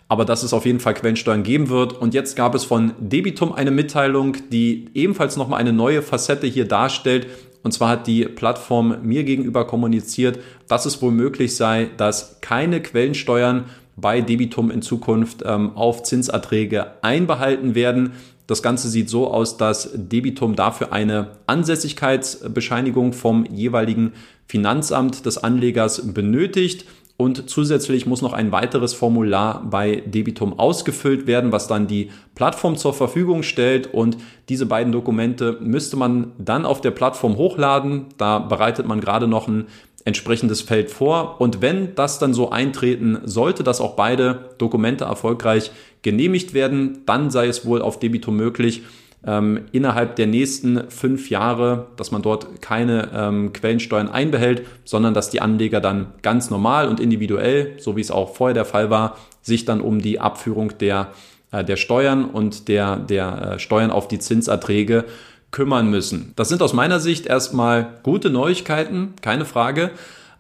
Aber 0.08 0.26
dass 0.26 0.42
es 0.42 0.54
auf 0.54 0.66
jeden 0.66 0.80
Fall 0.80 0.96
Quellensteuern 0.96 1.44
geben 1.44 1.70
wird. 1.70 1.94
Und 1.94 2.16
jetzt 2.16 2.36
gab 2.36 2.56
es 2.56 2.64
von 2.64 2.94
Debitum 2.98 3.54
eine 3.54 3.72
Mitteilung, 3.72 4.38
die 4.52 4.90
ebenfalls 4.96 5.38
nochmal 5.38 5.60
eine 5.60 5.74
neue 5.74 6.02
Facette 6.02 6.48
hier 6.48 6.68
darstellt. 6.68 7.28
Und 7.62 7.74
zwar 7.74 7.90
hat 7.90 8.08
die 8.08 8.26
Plattform 8.26 8.98
mir 9.04 9.24
gegenüber 9.24 9.68
kommuniziert, 9.68 10.40
dass 10.68 10.88
es 10.88 11.02
wohl 11.02 11.12
möglich 11.12 11.56
sei, 11.56 11.90
dass 11.98 12.40
keine 12.42 12.82
Quellensteuern 12.82 13.66
bei 13.98 14.22
Debitum 14.22 14.72
in 14.72 14.82
Zukunft 14.82 15.44
ähm, 15.46 15.76
auf 15.76 16.04
Zinserträge 16.04 16.92
einbehalten 17.02 17.76
werden. 17.76 18.14
Das 18.46 18.64
Ganze 18.64 18.88
sieht 18.88 19.10
so 19.10 19.30
aus, 19.30 19.58
dass 19.58 19.90
Debitum 19.94 20.56
dafür 20.56 20.94
eine 20.94 21.32
Ansässigkeitsbescheinigung 21.48 23.12
vom 23.12 23.46
jeweiligen 23.46 24.14
Finanzamt 24.48 25.26
des 25.26 25.38
Anlegers 25.38 26.14
benötigt. 26.14 26.86
Und 27.18 27.50
zusätzlich 27.50 28.06
muss 28.06 28.22
noch 28.22 28.34
ein 28.34 28.52
weiteres 28.52 28.94
Formular 28.94 29.66
bei 29.68 30.04
Debitum 30.06 30.58
ausgefüllt 30.58 31.26
werden, 31.26 31.52
was 31.52 31.68
dann 31.68 31.88
die 31.88 32.12
Plattform 32.36 32.78
zur 32.78 32.94
Verfügung 32.94 33.42
stellt. 33.42 33.92
Und 33.92 34.18
diese 34.50 34.68
beiden 34.68 34.94
Dokumente 34.94 35.58
müsste 35.60 35.98
man 35.98 36.34
dann 36.38 36.64
auf 36.64 36.80
der 36.80 36.92
Plattform 36.92 37.36
hochladen. 37.36 38.06
Da 38.20 38.38
bereitet 38.38 38.86
man 38.86 39.02
gerade 39.02 39.28
noch 39.28 39.48
ein 39.48 39.66
entsprechendes 40.08 40.62
Feld 40.62 40.90
vor. 40.90 41.42
Und 41.42 41.62
wenn 41.62 41.94
das 41.94 42.18
dann 42.18 42.34
so 42.34 42.50
eintreten 42.50 43.20
sollte, 43.26 43.64
dass 43.64 43.82
auch 43.82 43.98
beide 43.98 44.52
Dokumente 44.58 45.04
erfolgreich 45.04 45.72
genehmigt 46.02 46.54
werden, 46.54 47.00
dann 47.06 47.30
sei 47.30 47.48
es 47.48 47.66
wohl 47.66 47.82
auf 47.82 48.00
Debito 48.00 48.32
möglich, 48.32 48.84
ähm, 49.26 49.66
innerhalb 49.74 50.16
der 50.16 50.28
nächsten 50.28 50.90
fünf 50.90 51.30
Jahre, 51.30 51.88
dass 51.98 52.12
man 52.12 52.22
dort 52.22 52.62
keine 52.62 53.10
ähm, 53.14 53.52
Quellensteuern 53.52 54.08
einbehält, 54.08 54.66
sondern 54.86 55.14
dass 55.14 55.30
die 55.30 55.42
Anleger 55.42 55.82
dann 55.82 56.14
ganz 56.22 56.50
normal 56.50 56.88
und 56.88 57.02
individuell, 57.02 57.74
so 57.78 57.98
wie 57.98 58.02
es 58.02 58.10
auch 58.12 58.34
vorher 58.34 58.54
der 58.54 58.66
Fall 58.66 58.90
war, 58.90 59.18
sich 59.42 59.66
dann 59.66 59.82
um 59.82 60.02
die 60.02 60.22
Abführung 60.22 60.78
der, 60.78 61.10
äh, 61.52 61.66
der 61.66 61.76
Steuern 61.76 62.24
und 62.24 62.70
der, 62.70 62.96
der 62.96 63.56
äh, 63.56 63.60
Steuern 63.60 63.92
auf 63.92 64.08
die 64.08 64.20
Zinserträge 64.20 65.04
kümmern 65.52 65.90
müssen. 65.90 66.34
Das 66.36 66.50
sind 66.50 66.62
aus 66.62 66.74
meiner 66.74 67.00
Sicht 67.00 67.26
erstmal 67.26 68.00
gute 68.04 68.30
Neuigkeiten, 68.30 69.14
keine 69.22 69.46
Frage. 69.46 69.92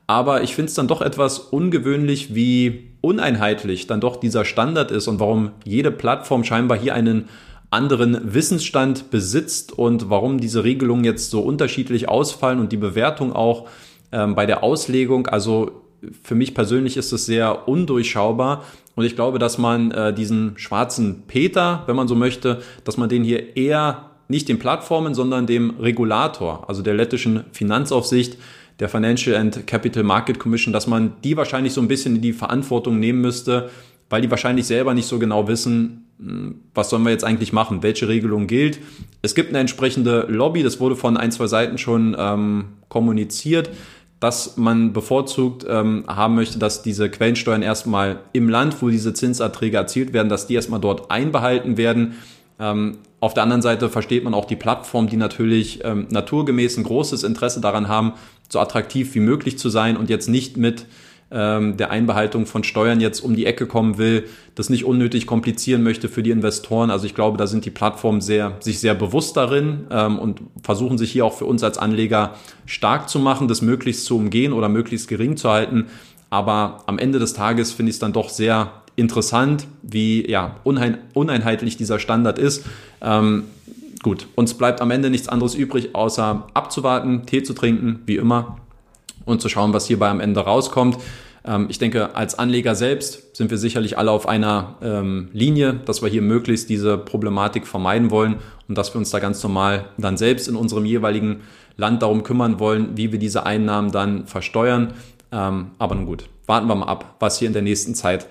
Aber 0.05 0.41
ich 0.41 0.55
finde 0.55 0.69
es 0.69 0.75
dann 0.75 0.87
doch 0.87 1.01
etwas 1.01 1.39
ungewöhnlich, 1.39 2.33
wie 2.33 2.91
uneinheitlich 3.01 3.87
dann 3.87 3.99
doch 3.99 4.15
dieser 4.17 4.45
Standard 4.45 4.91
ist 4.91 5.07
und 5.07 5.19
warum 5.19 5.51
jede 5.65 5.91
Plattform 5.91 6.43
scheinbar 6.43 6.77
hier 6.77 6.93
einen 6.93 7.27
anderen 7.69 8.33
Wissensstand 8.33 9.11
besitzt 9.11 9.77
und 9.77 10.09
warum 10.09 10.39
diese 10.39 10.63
Regelungen 10.63 11.03
jetzt 11.03 11.29
so 11.29 11.41
unterschiedlich 11.41 12.07
ausfallen 12.07 12.59
und 12.59 12.71
die 12.71 12.77
Bewertung 12.77 13.33
auch 13.33 13.67
ähm, 14.13 14.35
bei 14.35 14.45
der 14.45 14.63
Auslegung. 14.63 15.27
Also 15.27 15.83
für 16.23 16.35
mich 16.35 16.53
persönlich 16.53 16.95
ist 16.95 17.11
es 17.11 17.25
sehr 17.25 17.67
undurchschaubar 17.67 18.63
und 18.95 19.05
ich 19.05 19.15
glaube, 19.15 19.39
dass 19.39 19.57
man 19.57 19.91
äh, 19.91 20.13
diesen 20.13 20.57
schwarzen 20.57 21.23
Peter, 21.27 21.83
wenn 21.85 21.95
man 21.95 22.07
so 22.07 22.15
möchte, 22.15 22.61
dass 22.83 22.97
man 22.97 23.09
den 23.09 23.23
hier 23.23 23.55
eher 23.57 24.06
nicht 24.27 24.49
den 24.49 24.59
Plattformen, 24.59 25.13
sondern 25.13 25.47
dem 25.47 25.75
Regulator, 25.79 26.67
also 26.67 26.81
der 26.81 26.93
lettischen 26.93 27.45
Finanzaufsicht, 27.51 28.37
der 28.79 28.89
Financial 28.89 29.35
and 29.35 29.65
Capital 29.65 30.03
Market 30.03 30.39
Commission, 30.39 30.73
dass 30.73 30.87
man 30.87 31.13
die 31.23 31.37
wahrscheinlich 31.37 31.73
so 31.73 31.81
ein 31.81 31.87
bisschen 31.87 32.17
in 32.17 32.21
die 32.21 32.33
Verantwortung 32.33 32.99
nehmen 32.99 33.21
müsste, 33.21 33.69
weil 34.09 34.21
die 34.21 34.31
wahrscheinlich 34.31 34.65
selber 34.65 34.93
nicht 34.93 35.07
so 35.07 35.19
genau 35.19 35.47
wissen, 35.47 36.05
hm, 36.19 36.61
was 36.73 36.89
sollen 36.89 37.03
wir 37.03 37.11
jetzt 37.11 37.23
eigentlich 37.23 37.53
machen, 37.53 37.83
welche 37.83 38.07
Regelung 38.07 38.47
gilt. 38.47 38.79
Es 39.21 39.35
gibt 39.35 39.49
eine 39.49 39.59
entsprechende 39.59 40.25
Lobby, 40.29 40.63
das 40.63 40.79
wurde 40.79 40.95
von 40.95 41.17
ein, 41.17 41.31
zwei 41.31 41.47
Seiten 41.47 41.77
schon 41.77 42.15
ähm, 42.17 42.65
kommuniziert, 42.89 43.69
dass 44.19 44.57
man 44.57 44.93
bevorzugt 44.93 45.65
ähm, 45.69 46.05
haben 46.07 46.35
möchte, 46.35 46.57
dass 46.57 46.81
diese 46.81 47.09
Quellensteuern 47.09 47.61
erstmal 47.61 48.19
im 48.33 48.49
Land, 48.49 48.81
wo 48.81 48.89
diese 48.89 49.13
Zinserträge 49.13 49.77
erzielt 49.77 50.13
werden, 50.13 50.29
dass 50.29 50.47
die 50.47 50.55
erstmal 50.55 50.79
dort 50.79 51.11
einbehalten 51.11 51.77
werden. 51.77 52.15
Ähm, 52.59 52.99
auf 53.19 53.33
der 53.33 53.43
anderen 53.43 53.61
Seite 53.61 53.89
versteht 53.89 54.23
man 54.23 54.33
auch 54.33 54.45
die 54.45 54.55
Plattform, 54.55 55.07
die 55.07 55.17
natürlich 55.17 55.83
ähm, 55.83 56.07
naturgemäß 56.09 56.77
ein 56.77 56.83
großes 56.83 57.23
Interesse 57.23 57.61
daran 57.61 57.87
haben, 57.87 58.13
so 58.49 58.59
attraktiv 58.59 59.13
wie 59.15 59.19
möglich 59.19 59.57
zu 59.57 59.69
sein 59.69 59.97
und 59.97 60.09
jetzt 60.09 60.27
nicht 60.29 60.57
mit 60.57 60.85
ähm, 61.29 61.75
der 61.77 61.91
Einbehaltung 61.91 62.45
von 62.45 62.63
Steuern 62.63 63.01
jetzt 63.01 63.19
um 63.19 63.35
die 63.35 63.45
Ecke 63.45 63.67
kommen 63.67 63.97
will, 63.97 64.25
das 64.55 64.69
nicht 64.69 64.85
unnötig 64.85 65.27
komplizieren 65.27 65.83
möchte 65.83 66.07
für 66.09 66.23
die 66.23 66.31
Investoren. 66.31 66.89
Also 66.89 67.05
ich 67.05 67.15
glaube, 67.15 67.37
da 67.37 67.47
sind 67.47 67.65
die 67.65 67.69
Plattformen 67.69 68.21
sehr, 68.21 68.55
sich 68.59 68.79
sehr 68.79 68.95
bewusst 68.95 69.35
darin 69.35 69.87
ähm, 69.91 70.19
und 70.19 70.41
versuchen 70.63 70.97
sich 70.97 71.11
hier 71.11 71.25
auch 71.25 71.33
für 71.33 71.45
uns 71.45 71.63
als 71.63 71.77
Anleger 71.77 72.35
stark 72.65 73.09
zu 73.09 73.19
machen, 73.19 73.47
das 73.47 73.61
möglichst 73.61 74.05
zu 74.05 74.15
umgehen 74.15 74.53
oder 74.53 74.69
möglichst 74.69 75.07
gering 75.09 75.35
zu 75.35 75.49
halten. 75.49 75.87
Aber 76.29 76.83
am 76.87 76.97
Ende 76.97 77.19
des 77.19 77.33
Tages 77.33 77.71
finde 77.73 77.89
ich 77.89 77.97
es 77.97 77.99
dann 77.99 78.13
doch 78.13 78.29
sehr 78.29 78.71
interessant, 78.97 79.67
wie 79.83 80.29
ja, 80.29 80.57
unein, 80.65 80.97
uneinheitlich 81.13 81.77
dieser 81.77 81.99
Standard 81.99 82.37
ist. 82.39 82.65
Ähm, 83.01 83.45
gut, 84.03 84.27
uns 84.35 84.55
bleibt 84.55 84.81
am 84.81 84.91
Ende 84.91 85.09
nichts 85.09 85.29
anderes 85.29 85.55
übrig, 85.55 85.95
außer 85.95 86.47
abzuwarten, 86.53 87.25
Tee 87.25 87.43
zu 87.43 87.53
trinken, 87.53 88.01
wie 88.05 88.17
immer, 88.17 88.57
und 89.23 89.41
zu 89.41 89.47
schauen, 89.49 89.71
was 89.71 89.85
hierbei 89.85 90.09
am 90.09 90.19
Ende 90.19 90.41
rauskommt. 90.41 90.97
Ähm, 91.45 91.67
ich 91.69 91.77
denke, 91.77 92.15
als 92.15 92.39
Anleger 92.39 92.73
selbst 92.73 93.35
sind 93.35 93.51
wir 93.51 93.59
sicherlich 93.59 93.99
alle 93.99 94.11
auf 94.11 94.27
einer 94.27 94.75
ähm, 94.81 95.29
Linie, 95.31 95.79
dass 95.85 96.01
wir 96.01 96.09
hier 96.09 96.23
möglichst 96.23 96.67
diese 96.67 96.97
Problematik 96.97 97.67
vermeiden 97.67 98.09
wollen 98.09 98.37
und 98.67 98.77
dass 98.77 98.93
wir 98.95 98.97
uns 98.97 99.11
da 99.11 99.19
ganz 99.19 99.43
normal 99.43 99.85
dann 99.97 100.17
selbst 100.17 100.47
in 100.47 100.55
unserem 100.55 100.85
jeweiligen 100.85 101.41
Land 101.77 102.01
darum 102.01 102.23
kümmern 102.23 102.59
wollen, 102.59 102.97
wie 102.97 103.11
wir 103.11 103.19
diese 103.19 103.45
Einnahmen 103.45 103.91
dann 103.91 104.25
versteuern. 104.25 104.93
Ähm, 105.31 105.67
aber 105.77 105.93
nun 105.93 106.07
gut, 106.07 106.27
warten 106.47 106.67
wir 106.67 106.75
mal 106.75 106.87
ab, 106.87 107.15
was 107.19 107.37
hier 107.37 107.47
in 107.47 107.53
der 107.53 107.61
nächsten 107.61 107.93
Zeit 107.93 108.25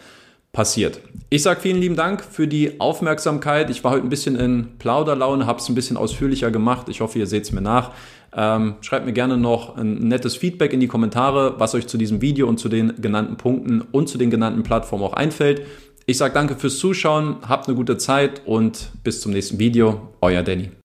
passiert. 0.56 1.00
Ich 1.28 1.42
sage 1.42 1.60
vielen 1.60 1.80
lieben 1.80 1.96
Dank 1.96 2.24
für 2.24 2.48
die 2.48 2.80
Aufmerksamkeit. 2.80 3.68
Ich 3.68 3.84
war 3.84 3.92
heute 3.92 4.06
ein 4.06 4.08
bisschen 4.08 4.36
in 4.36 4.78
Plauderlaune, 4.78 5.44
habe 5.44 5.60
es 5.60 5.68
ein 5.68 5.74
bisschen 5.74 5.98
ausführlicher 5.98 6.50
gemacht. 6.50 6.88
Ich 6.88 7.02
hoffe, 7.02 7.18
ihr 7.18 7.26
seht 7.26 7.44
es 7.44 7.52
mir 7.52 7.60
nach. 7.60 7.92
Ähm, 8.34 8.76
schreibt 8.80 9.04
mir 9.04 9.12
gerne 9.12 9.36
noch 9.36 9.76
ein 9.76 10.08
nettes 10.08 10.34
Feedback 10.34 10.72
in 10.72 10.80
die 10.80 10.88
Kommentare, 10.88 11.60
was 11.60 11.74
euch 11.74 11.86
zu 11.86 11.98
diesem 11.98 12.22
Video 12.22 12.48
und 12.48 12.58
zu 12.58 12.70
den 12.70 13.00
genannten 13.00 13.36
Punkten 13.36 13.82
und 13.82 14.08
zu 14.08 14.16
den 14.16 14.30
genannten 14.30 14.62
Plattformen 14.62 15.04
auch 15.04 15.12
einfällt. 15.12 15.60
Ich 16.06 16.16
sage 16.16 16.32
danke 16.32 16.56
fürs 16.56 16.78
Zuschauen, 16.78 17.36
habt 17.46 17.68
eine 17.68 17.76
gute 17.76 17.98
Zeit 17.98 18.40
und 18.46 18.90
bis 19.04 19.20
zum 19.20 19.32
nächsten 19.32 19.58
Video. 19.58 20.08
Euer 20.22 20.42
Danny. 20.42 20.70